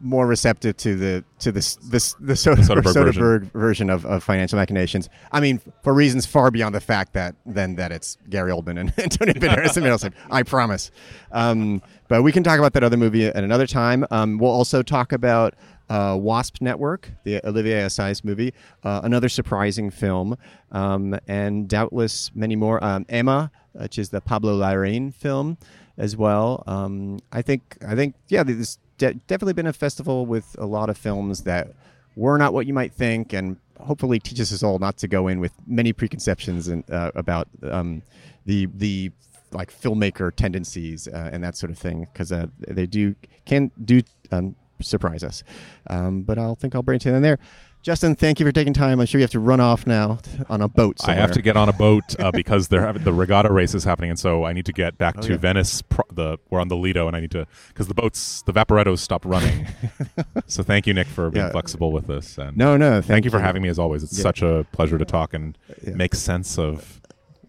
[0.00, 4.58] more receptive to the to this this the Soderbergh, Soderbergh Soderbergh version, of, of Financial
[4.58, 5.08] Machinations.
[5.32, 8.92] I mean, for reasons far beyond the fact that then that it's Gary Oldman and
[8.98, 10.12] Antonio Banderas and Streep.
[10.30, 10.90] I promise.
[11.30, 14.04] Um, but we can talk about that other movie at another time.
[14.10, 15.54] Um, we'll also talk about
[15.88, 18.52] uh, Wasp Network, the Olivier Assayas movie,
[18.82, 20.36] uh, another surprising film,
[20.72, 22.82] um, and doubtless many more.
[22.82, 25.58] Um, Ema, which is the Pablo Larraín film,
[25.98, 26.62] as well.
[26.66, 30.90] Um, I think I think yeah, there's de- definitely been a festival with a lot
[30.90, 31.68] of films that
[32.14, 35.40] were not what you might think, and hopefully teaches us all not to go in
[35.40, 38.02] with many preconceptions and uh, about um,
[38.44, 39.10] the the
[39.52, 44.02] like filmmaker tendencies uh, and that sort of thing because uh, they do can do
[44.32, 45.42] um, surprise us.
[45.88, 47.38] Um, but I'll think I'll bring it in there.
[47.86, 48.98] Justin, thank you for taking time.
[48.98, 50.18] I'm sure you have to run off now
[50.48, 50.98] on a boat.
[50.98, 51.16] Somewhere.
[51.16, 53.84] I have to get on a boat uh, because they're having, the regatta race is
[53.84, 55.38] happening, and so I need to get back Oh, to yeah.
[55.38, 55.82] Venice.
[55.82, 58.98] Pro- the we're on the Lido, and I need to because the boats, the Vaporettos
[58.98, 59.68] stopped running.
[60.48, 61.52] so thank you, Nick, for being Yeah.
[61.52, 62.36] flexible with this.
[62.38, 63.00] And No, no.
[63.00, 64.02] thank, you for having me as always.
[64.02, 64.22] It's Yeah.
[64.24, 67.00] such a pleasure to talk and make sense of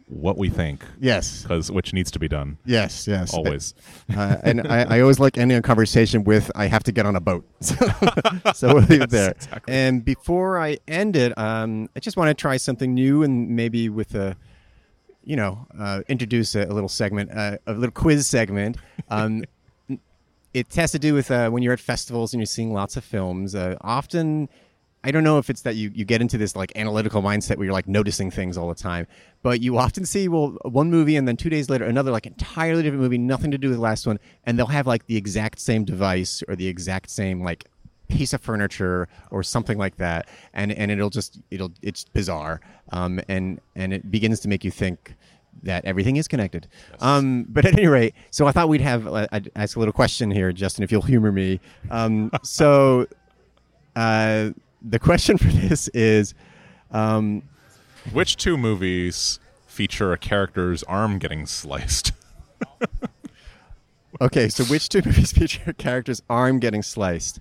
[0.10, 1.43] what we think, Yes.
[1.43, 3.08] because which needs to be done Yes.
[3.08, 3.34] Yes.
[3.34, 3.74] always.
[4.16, 7.16] uh, and I, I always like ending a conversation with "I have to get on
[7.16, 7.45] a boat,"
[8.55, 9.32] so we'll leave it there.
[9.32, 9.74] exactly.
[9.74, 13.89] And before I end it, um, I just want to try something new and maybe
[13.89, 14.38] with a,
[15.26, 18.78] you know, uh, introduce a, a little segment, uh, a little quiz segment.
[19.10, 19.43] Um,
[20.53, 23.03] it has to do with uh, when you're at festivals and you're seeing lots of
[23.03, 23.53] films.
[23.53, 24.47] Uh, often,
[25.08, 27.64] I don't know if it's that you, you get into this like analytical mindset where
[27.64, 29.08] you're like noticing things all the time,
[29.41, 32.84] but you often see well one movie and then two days later another like entirely
[32.84, 35.60] different movie, nothing to do with the last one, and they'll have like the exact
[35.60, 37.64] same device or the exact same like
[38.10, 42.60] piece of furniture or something like that, and and it'll just it'll it's bizarre,
[42.91, 45.16] um, and and it begins to make you think
[45.64, 46.68] that everything is connected.
[46.99, 49.93] Um, but at any rate, so I thought we'd have uh, I'd ask a little
[49.93, 51.62] question here, Justin, if you'll humor me.
[51.89, 53.08] Um, so
[53.95, 54.51] uh,
[54.90, 56.34] the question for this is,
[56.92, 57.44] um,
[58.12, 62.14] Which two movies feature a character's arm getting sliced?
[64.22, 67.40] okay, so which two movies feature a character's arm getting sliced?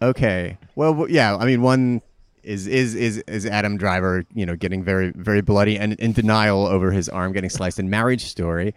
[0.00, 2.02] Okay, well, yeah, I mean, one
[2.42, 6.66] is is is is Adam Driver, you know, getting very very bloody and in denial
[6.66, 8.74] over his arm getting sliced in Marriage Story.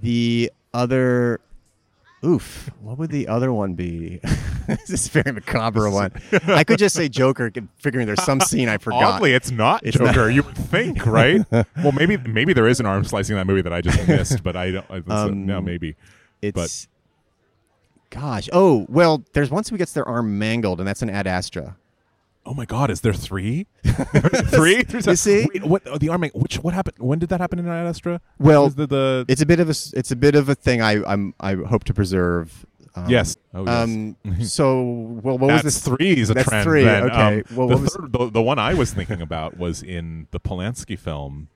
[0.00, 1.40] The other.
[2.24, 2.70] Oof!
[2.80, 4.20] What would the other one be?
[4.86, 6.12] this is a very macabre one.
[6.46, 9.14] I could just say Joker, figuring there's some scene I forgot.
[9.16, 10.26] Oddly, it's not It's Joker.
[10.26, 11.44] not- You would think, right?
[11.50, 14.42] well, maybe maybe there is an arm slicing in that movie that I just missed,
[14.42, 15.10] but I don't.
[15.10, 15.96] Um, no, maybe.
[16.42, 16.88] It's
[18.10, 18.48] gosh.
[18.52, 21.76] Oh well, there's once who gets their arm mangled, and that's an Ad Astra.
[22.44, 22.90] Oh my God!
[22.90, 23.66] Is there three?
[23.84, 24.84] three?
[24.88, 25.48] You see?
[25.52, 25.82] Wait, what?
[25.86, 26.22] Oh, the arm.
[26.32, 26.56] Which?
[26.58, 26.96] What happened?
[26.98, 28.20] When did that happen in Ad Astra?
[28.38, 31.02] Well, the, the It's a bit of a it's a bit of a thing I
[31.04, 32.64] I'm I hope to preserve.
[32.96, 33.36] Um, yes.
[33.54, 33.84] Oh, yes.
[33.84, 34.16] Um.
[34.42, 34.82] So
[35.22, 35.80] well, what was this?
[35.82, 36.64] three is a That's trend.
[36.64, 37.04] three, Then.
[37.04, 37.38] okay.
[37.50, 40.26] Um, Well, the, what was- third, the, the one I was thinking about was in
[40.30, 41.48] the Polanski film,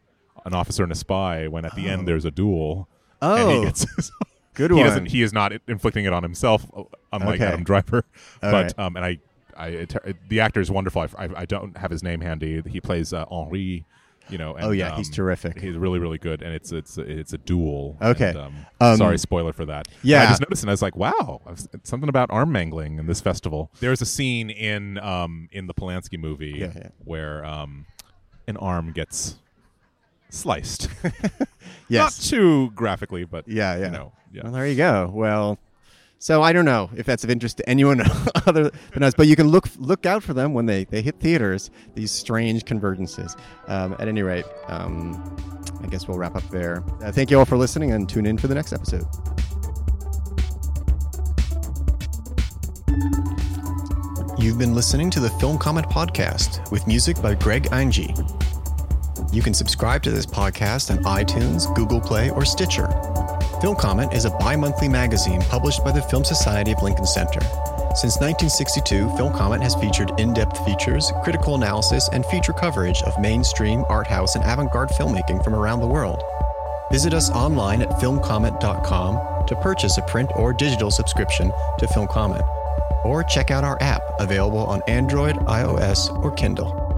[0.45, 2.89] An Officer and a Spy, when at the end there's a duel.
[3.23, 3.61] and Oh.
[3.61, 3.87] he gets
[4.55, 4.87] Good he one.
[4.87, 5.07] doesn't.
[5.07, 6.83] He is not inflicting it on himself, uh,
[7.13, 7.47] unlike Okay.
[7.47, 8.05] Adam Driver.
[8.43, 8.79] All but right.
[8.79, 9.19] um, and I,
[9.57, 11.03] I, it, the actor is wonderful.
[11.03, 12.61] I, I, I don't have his name handy.
[12.69, 13.85] He plays uh, Henri.
[14.31, 14.55] You know.
[14.55, 15.61] And, Oh, yeah, he's um, terrific.
[15.61, 17.97] He's really, really good, and it's it's it's a duel.
[18.01, 18.29] Okay.
[18.31, 19.89] And, um, Um, sorry, spoiler for that.
[20.03, 20.23] Yeah.
[20.23, 21.41] I just noticed, and I was like, wow,
[21.85, 23.71] something about arm mangling in this festival.
[23.81, 26.89] There's a scene in um in the Polanski movie Yeah, yeah.
[27.05, 27.87] where um
[28.47, 29.37] an arm gets
[30.31, 30.89] sliced.
[31.89, 31.91] yes.
[31.91, 33.77] Not too graphically, but Yeah.
[33.77, 33.85] Yeah.
[33.87, 34.43] you know, yeah.
[34.45, 35.11] Well, there you go.
[35.13, 35.59] Well,
[36.23, 38.03] so I don't know if that's of interest to anyone
[38.47, 41.19] other than us, but you can look look out for them when they, they hit
[41.19, 41.71] theaters.
[41.95, 43.41] These strange convergences.
[43.69, 45.35] Um, at any rate, um,
[45.83, 46.85] I guess we'll wrap up there.
[47.03, 49.07] Uh, thank you all for listening, and tune in for the next episode.
[54.39, 58.15] You've been listening to the Film Comment Podcast with music by Greg Angie.
[59.33, 62.89] You can subscribe to this podcast on iTunes, Google Play, or Stitcher.
[63.61, 67.41] Film Comment is a bi monthly magazine published by the Film Society of Lincoln Center.
[67.95, 73.21] Since 1962, Film Comment has featured in depth features, critical analysis, and feature coverage of
[73.21, 76.23] mainstream, art house, and avant garde filmmaking from around the world.
[76.91, 82.43] Visit us online at filmcomment.com to purchase a print or digital subscription to Film Comment,
[83.05, 86.90] or check out our app available on Android, iOS, or Kindle.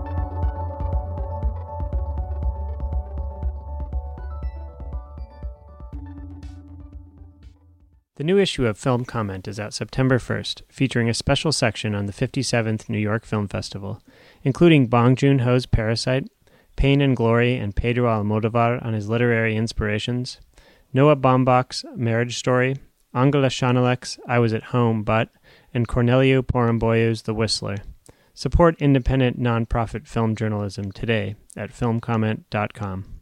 [8.23, 12.07] The new issue of Film Comment is out September 1st, featuring a special section on
[12.07, 14.01] the 57th New York Film Festival,
[14.45, 16.31] including Bong Joon Ho's Parasite,
[16.77, 20.39] Pain and Glory, and Pedro Almodovar on his literary inspirations,
[20.93, 22.77] Noah Baumbach's Marriage Story,
[23.13, 25.31] Angela Schanelec's I Was at Home But,
[25.75, 27.79] and Corneliu Porumboiu's The Whistler.
[28.35, 33.22] Support independent nonprofit film journalism today at filmcomment.com.